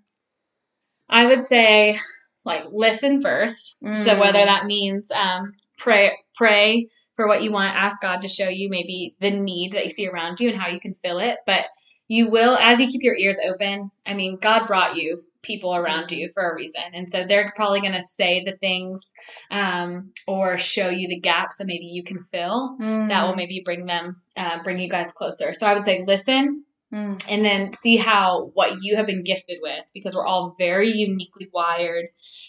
I 1.10 1.26
would 1.26 1.44
say, 1.44 2.00
like, 2.46 2.64
listen 2.72 3.22
first. 3.22 3.76
So 3.96 4.16
Mm. 4.16 4.20
whether 4.20 4.46
that 4.46 4.66
means 4.66 5.12
um, 5.12 5.54
pray, 5.78 6.18
pray 6.36 6.88
for 7.16 7.28
what 7.28 7.44
you 7.44 7.52
want, 7.52 7.76
ask 7.76 8.02
God 8.02 8.22
to 8.22 8.28
show 8.28 8.48
you 8.48 8.70
maybe 8.70 9.16
the 9.20 9.32
need 9.32 9.74
that 9.74 9.84
you 9.84 9.92
see 9.92 10.08
around 10.08 10.40
you 10.40 10.50
and 10.50 10.60
how 10.60 10.70
you 10.70 10.80
can 10.80 10.94
fill 10.94 11.20
it. 11.20 11.40
But 11.46 11.66
you 12.08 12.30
will, 12.30 12.56
as 12.58 12.80
you 12.80 12.88
keep 12.88 13.04
your 13.04 13.16
ears 13.18 13.38
open. 13.46 13.92
I 14.06 14.14
mean, 14.14 14.38
God 14.38 14.68
brought 14.68 14.96
you 14.96 15.24
people 15.44 15.76
around 15.76 16.12
you 16.12 16.30
for 16.34 16.50
a 16.50 16.56
reason, 16.56 16.82
and 16.94 17.08
so 17.10 17.26
they're 17.26 17.52
probably 17.56 17.82
going 17.82 17.94
to 17.94 18.02
say 18.02 18.44
the 18.44 18.58
things 18.58 19.12
um, 19.50 20.12
or 20.28 20.58
show 20.58 20.90
you 20.90 21.08
the 21.08 21.20
gaps 21.20 21.58
that 21.58 21.66
maybe 21.68 21.86
you 21.86 22.04
can 22.04 22.22
fill. 22.22 22.78
That 22.80 23.26
will 23.28 23.36
maybe 23.36 23.62
bring 23.64 23.86
them, 23.86 24.22
uh, 24.38 24.62
bring 24.64 24.80
you 24.80 24.90
guys 24.90 25.12
closer. 25.12 25.54
So 25.54 25.68
I 25.68 25.74
would 25.74 25.84
say 25.86 26.04
listen, 26.06 26.66
Mm. 26.94 27.24
and 27.30 27.46
then 27.46 27.72
see 27.72 27.96
how 27.96 28.52
what 28.54 28.80
you 28.82 28.98
have 28.98 29.06
been 29.06 29.24
gifted 29.24 29.60
with 29.62 29.86
because 29.94 30.14
we're 30.14 30.26
all 30.26 30.56
very 30.60 30.92
uniquely 30.92 31.48
wired 31.54 32.08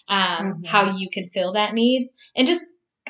um, 0.09 0.55
Mhm. 0.63 0.67
how 0.67 0.97
you 0.97 1.09
can 1.13 1.25
fill 1.25 1.53
that 1.53 1.75
need 1.75 2.11
and 2.35 2.45
just 2.49 2.67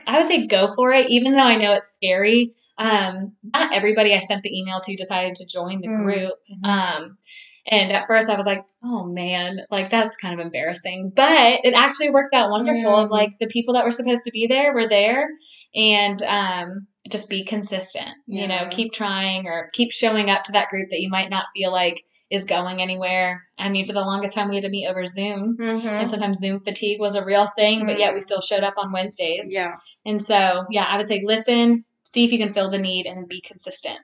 i 0.07 0.19
would 0.19 0.27
say 0.29 0.47
go 0.47 0.69
for 0.75 0.93
it 0.93 1.09
even 1.09 1.33
though 1.33 1.39
i 1.45 1.57
know 1.57 1.73
it's 1.73 1.89
scary 1.95 2.53
um, 2.77 3.35
not 3.55 3.73
everybody 3.75 4.13
i 4.13 4.19
sent 4.19 4.43
the 4.43 4.55
email 4.61 4.79
to 4.83 4.95
decided 4.95 5.35
to 5.37 5.47
join 5.47 5.81
the 5.81 5.89
Mm. 5.89 6.03
group 6.05 6.35
Mhm. 6.63 6.69
um, 6.69 7.19
and 7.67 7.93
at 7.93 8.07
first 8.07 8.29
i 8.29 8.37
was 8.37 8.47
like 8.47 8.65
oh 8.83 9.05
man 9.05 9.61
like 9.71 9.89
that's 9.91 10.17
kind 10.17 10.35
of 10.35 10.41
embarrassing. 10.45 11.13
But 11.15 11.61
it 11.65 11.75
actually 11.75 12.11
worked 12.11 12.35
out 12.35 12.51
wonderful 12.51 12.83
Yeah. 12.93 13.03
of 13.05 13.11
like 13.11 13.31
the 13.39 13.47
people 13.47 13.75
that 13.75 13.85
were 13.85 13.91
supposed 13.93 14.25
to 14.25 14.31
be 14.33 14.47
there 14.49 14.73
were 14.75 14.89
there. 14.89 15.29
And 15.75 16.23
um, 16.23 16.87
just 17.09 17.29
be 17.29 17.43
consistent 17.45 18.09
you 18.27 18.47
know 18.47 18.69
keep 18.71 18.93
trying 18.93 19.47
or 19.47 19.69
keep 19.73 19.91
showing 19.93 20.31
up 20.31 20.45
to 20.45 20.53
that 20.53 20.69
group 20.69 20.89
that 20.91 21.01
you 21.01 21.09
might 21.11 21.31
not 21.31 21.47
feel 21.55 21.73
like 21.73 22.05
is 22.31 22.45
going 22.45 22.81
anywhere. 22.81 23.43
I 23.59 23.69
mean 23.69 23.87
for 23.87 23.93
the 23.93 24.01
longest 24.01 24.35
time 24.35 24.49
we 24.49 24.55
had 24.57 24.63
to 24.65 24.71
meet 24.71 24.87
over 24.89 25.05
zoom. 25.07 25.57
Mhm. 25.61 25.85
and 25.85 26.09
sometimes 26.11 26.39
zoom 26.39 26.61
fatigue 26.61 27.01
was 27.01 27.15
a 27.15 27.25
real 27.25 27.49
thing 27.59 27.87
but 27.87 27.99
yet 27.99 28.15
we 28.15 28.21
still 28.21 28.41
showed 28.41 28.65
up 28.65 28.75
on 28.77 28.93
wednesdays. 28.93 29.47
Yeah, 29.49 29.75
and 30.07 30.23
so 30.23 30.65
yeah 30.71 30.85
i 30.85 30.97
would 30.97 31.09
say 31.09 31.23
listen 31.25 31.83
see 32.05 32.25
if 32.25 32.33
you 32.33 32.39
can 32.39 32.53
fill 32.53 32.71
the 32.71 32.79
need 32.79 33.07
and 33.07 33.29
be 33.29 33.41
consistent. 33.41 33.99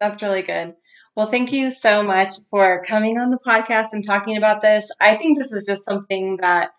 That's 0.00 0.22
really 0.22 0.42
good. 0.42 0.74
Well, 1.18 1.26
thank 1.26 1.52
you 1.52 1.72
so 1.72 2.04
much 2.04 2.28
for 2.48 2.80
coming 2.84 3.18
on 3.18 3.30
the 3.30 3.40
podcast 3.44 3.88
and 3.92 4.04
talking 4.06 4.36
about 4.36 4.62
this. 4.62 4.88
I 5.00 5.16
think 5.16 5.36
this 5.36 5.50
is 5.50 5.66
just 5.66 5.84
something 5.84 6.36
that 6.36 6.70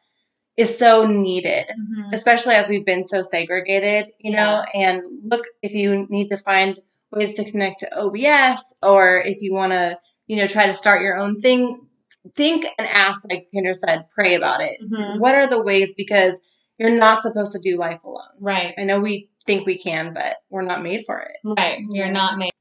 is 0.56 0.78
so 0.78 1.06
needed. 1.06 1.66
Mhm. 1.68 2.14
especially 2.14 2.56
as 2.56 2.70
we've 2.70 2.86
been 2.86 3.06
so 3.06 3.22
segregated, 3.22 4.14
you 4.20 4.32
know. 4.32 4.64
And 4.74 5.02
look, 5.30 5.44
if 5.62 5.74
you 5.74 6.08
need 6.10 6.30
to 6.30 6.38
find 6.38 6.80
ways 7.12 7.34
to 7.34 7.44
connect 7.52 7.82
to 7.82 7.94
OBS, 8.00 8.76
or 8.82 9.20
if 9.20 9.42
you 9.42 9.54
want 9.54 9.74
to, 9.74 9.98
you 10.28 10.38
know, 10.38 10.48
try 10.48 10.66
to 10.68 10.74
start 10.74 11.02
your 11.02 11.18
own 11.18 11.36
thing, 11.36 11.78
think 12.38 12.66
and 12.78 12.88
ask, 12.88 13.20
like 13.30 13.48
Kendra 13.54 13.76
said, 13.76 14.06
pray 14.16 14.36
about 14.36 14.62
it. 14.62 14.78
Mhm. 14.82 15.20
What 15.20 15.36
are 15.36 15.48
the 15.48 15.62
ways? 15.62 15.94
Because 15.96 16.42
you're 16.78 16.90
not 16.98 17.24
supposed 17.24 17.52
to 17.52 17.60
do 17.60 17.78
life 17.78 18.02
alone. 18.06 18.38
right 18.40 18.74
I 18.78 18.86
know 18.86 19.02
we 19.02 19.30
think 19.46 19.66
we 19.66 19.78
can, 19.78 20.14
but 20.14 20.38
we're 20.50 20.62
not 20.62 20.82
made 20.82 21.04
for 21.06 21.20
it. 21.20 21.38
right 21.44 21.80
you're 21.92 22.06
Yeah. 22.06 22.12
not 22.12 22.38
made 22.38 22.52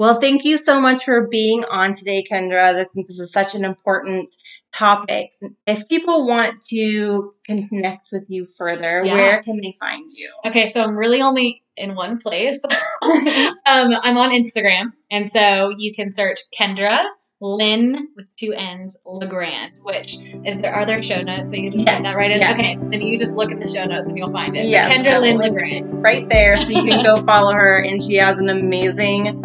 Well, 0.00 0.18
thank 0.18 0.46
you 0.46 0.56
so 0.56 0.80
much 0.80 1.04
for 1.04 1.28
being 1.28 1.62
on 1.66 1.92
today, 1.92 2.24
Kendra. 2.24 2.74
I 2.74 2.84
think 2.84 3.06
this 3.06 3.18
is 3.18 3.30
such 3.30 3.54
an 3.54 3.66
important 3.66 4.34
topic. 4.72 5.32
If 5.66 5.86
people 5.90 6.26
want 6.26 6.62
to 6.70 7.34
connect 7.44 8.06
with 8.10 8.24
you 8.30 8.46
further, 8.46 9.02
Yeah. 9.04 9.12
where 9.12 9.42
can 9.42 9.58
they 9.60 9.76
find 9.78 10.10
you? 10.16 10.30
okay 10.46 10.70
so 10.72 10.82
i'm 10.82 10.96
really 10.96 11.20
only 11.20 11.62
in 11.76 11.94
one 11.94 12.16
place 12.18 12.62
um, 13.02 13.90
i'm 14.06 14.16
on 14.16 14.30
instagram 14.30 14.92
and 15.10 15.28
so 15.28 15.70
you 15.76 15.92
can 15.92 16.10
search 16.10 16.38
kendra 16.58 17.04
Lynn 17.42 18.08
with 18.16 18.26
two 18.36 18.52
N's 18.52 18.98
Legrand, 19.06 19.72
which 19.82 20.18
is 20.44 20.60
there 20.60 20.74
are 20.74 20.84
there 20.84 21.00
show 21.00 21.22
notes 21.22 21.50
that 21.50 21.56
you 21.56 21.62
can 21.62 21.70
just 21.70 21.86
Yes, 21.86 21.94
find 21.94 22.04
that 22.04 22.14
right 22.14 22.30
in? 22.30 22.38
yes. 22.38 22.52
Okay, 22.58 22.76
so 22.76 22.86
then 22.90 23.00
you 23.00 23.18
just 23.18 23.32
look 23.32 23.50
in 23.50 23.58
the 23.58 23.66
show 23.66 23.84
notes 23.86 24.10
and 24.10 24.18
you'll 24.18 24.30
find 24.30 24.54
it. 24.58 24.60
But 24.64 24.68
Yes, 24.68 24.90
Kendra 24.92 25.18
Lynn. 25.22 25.38
Legrand. 25.38 25.90
right 26.02 26.28
there 26.28 26.58
so 26.58 26.68
you 26.68 26.84
can 26.84 27.02
go 27.02 27.16
follow 27.24 27.54
her 27.54 27.78
and 27.82 28.02
she 28.02 28.16
has 28.16 28.38
an 28.40 28.50
amazing 28.50 29.39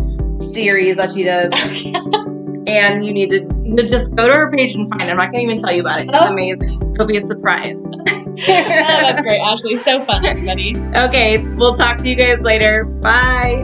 series 0.53 0.97
that 0.97 1.11
she 1.11 1.23
does 1.23 1.51
and 2.67 3.05
you 3.05 3.11
need 3.13 3.29
to 3.29 3.41
you 3.63 3.75
just 3.87 4.13
go 4.15 4.27
to 4.27 4.33
her 4.37 4.51
page 4.51 4.73
and 4.75 4.89
find 4.89 5.01
it 5.03 5.09
i'm 5.09 5.17
not 5.17 5.31
going 5.31 5.45
to 5.47 5.51
even 5.53 5.59
tell 5.63 5.71
you 5.73 5.81
about 5.81 5.99
it 6.01 6.07
it's 6.09 6.17
Oh. 6.19 6.31
amazing 6.31 6.81
it'll 6.95 7.05
be 7.07 7.17
a 7.17 7.21
surprise 7.21 7.83
oh, 8.37 8.43
that's 8.45 9.21
great, 9.21 9.39
Ashley. 9.39 9.77
So 9.77 10.03
fun, 10.05 10.25
everybody. 10.25 10.75
okay 10.97 11.37
we'll 11.55 11.75
talk 11.75 11.97
to 11.97 12.09
you 12.09 12.15
guys 12.15 12.41
later 12.41 12.83
bye 12.85 13.63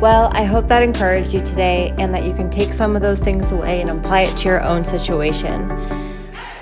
well 0.00 0.30
i 0.34 0.42
hope 0.44 0.66
that 0.68 0.82
encouraged 0.82 1.32
you 1.32 1.40
today 1.42 1.94
and 1.98 2.12
that 2.14 2.24
you 2.24 2.32
can 2.34 2.50
take 2.50 2.72
some 2.72 2.96
of 2.96 3.02
those 3.02 3.20
things 3.20 3.52
away 3.52 3.80
and 3.80 3.88
apply 3.90 4.22
it 4.22 4.36
to 4.38 4.48
your 4.48 4.60
own 4.62 4.84
situation 4.84 5.70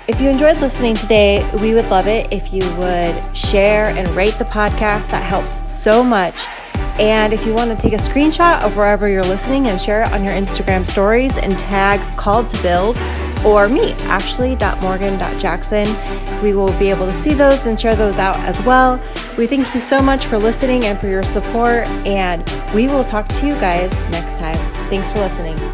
If 0.07 0.19
you 0.19 0.29
enjoyed 0.29 0.57
listening 0.57 0.95
today, 0.95 1.39
we 1.61 1.73
would 1.73 1.85
love 1.89 2.07
it 2.07 2.27
if 2.33 2.51
you 2.51 2.61
would 2.77 3.37
share 3.37 3.85
and 3.95 4.05
rate 4.09 4.33
the 4.39 4.45
podcast. 4.45 5.09
That 5.11 5.23
helps 5.23 5.69
so 5.71 6.03
much. 6.03 6.47
And 6.99 7.33
if 7.33 7.45
you 7.45 7.53
want 7.53 7.71
to 7.71 7.77
take 7.77 7.93
a 7.93 8.01
screenshot 8.01 8.61
of 8.61 8.75
wherever 8.75 9.07
you're 9.07 9.23
listening 9.23 9.67
and 9.67 9.81
share 9.81 10.03
it 10.03 10.11
on 10.11 10.23
your 10.23 10.33
Instagram 10.33 10.85
stories 10.85 11.37
and 11.37 11.57
tag 11.57 11.99
Called 12.17 12.47
to 12.47 12.61
Build, 12.61 12.97
or 13.45 13.67
me, 13.67 13.93
ashley.morgan.jackson. 14.03 16.43
We 16.43 16.53
will 16.53 16.71
be 16.77 16.89
able 16.89 17.07
to 17.07 17.13
see 17.13 17.33
those 17.33 17.65
and 17.65 17.79
share 17.79 17.95
those 17.95 18.19
out 18.19 18.37
as 18.37 18.61
well. 18.61 19.01
We 19.37 19.47
thank 19.47 19.73
you 19.73 19.81
so 19.81 20.01
much 20.01 20.27
for 20.27 20.37
listening 20.37 20.85
and 20.85 20.99
for 20.99 21.07
your 21.07 21.23
support, 21.23 21.87
and 22.05 22.47
we 22.73 22.87
will 22.87 23.03
talk 23.03 23.27
to 23.27 23.47
you 23.47 23.53
guys 23.55 23.99
next 24.09 24.37
time. 24.37 24.57
Thanks 24.89 25.11
for 25.11 25.19
listening. 25.19 25.70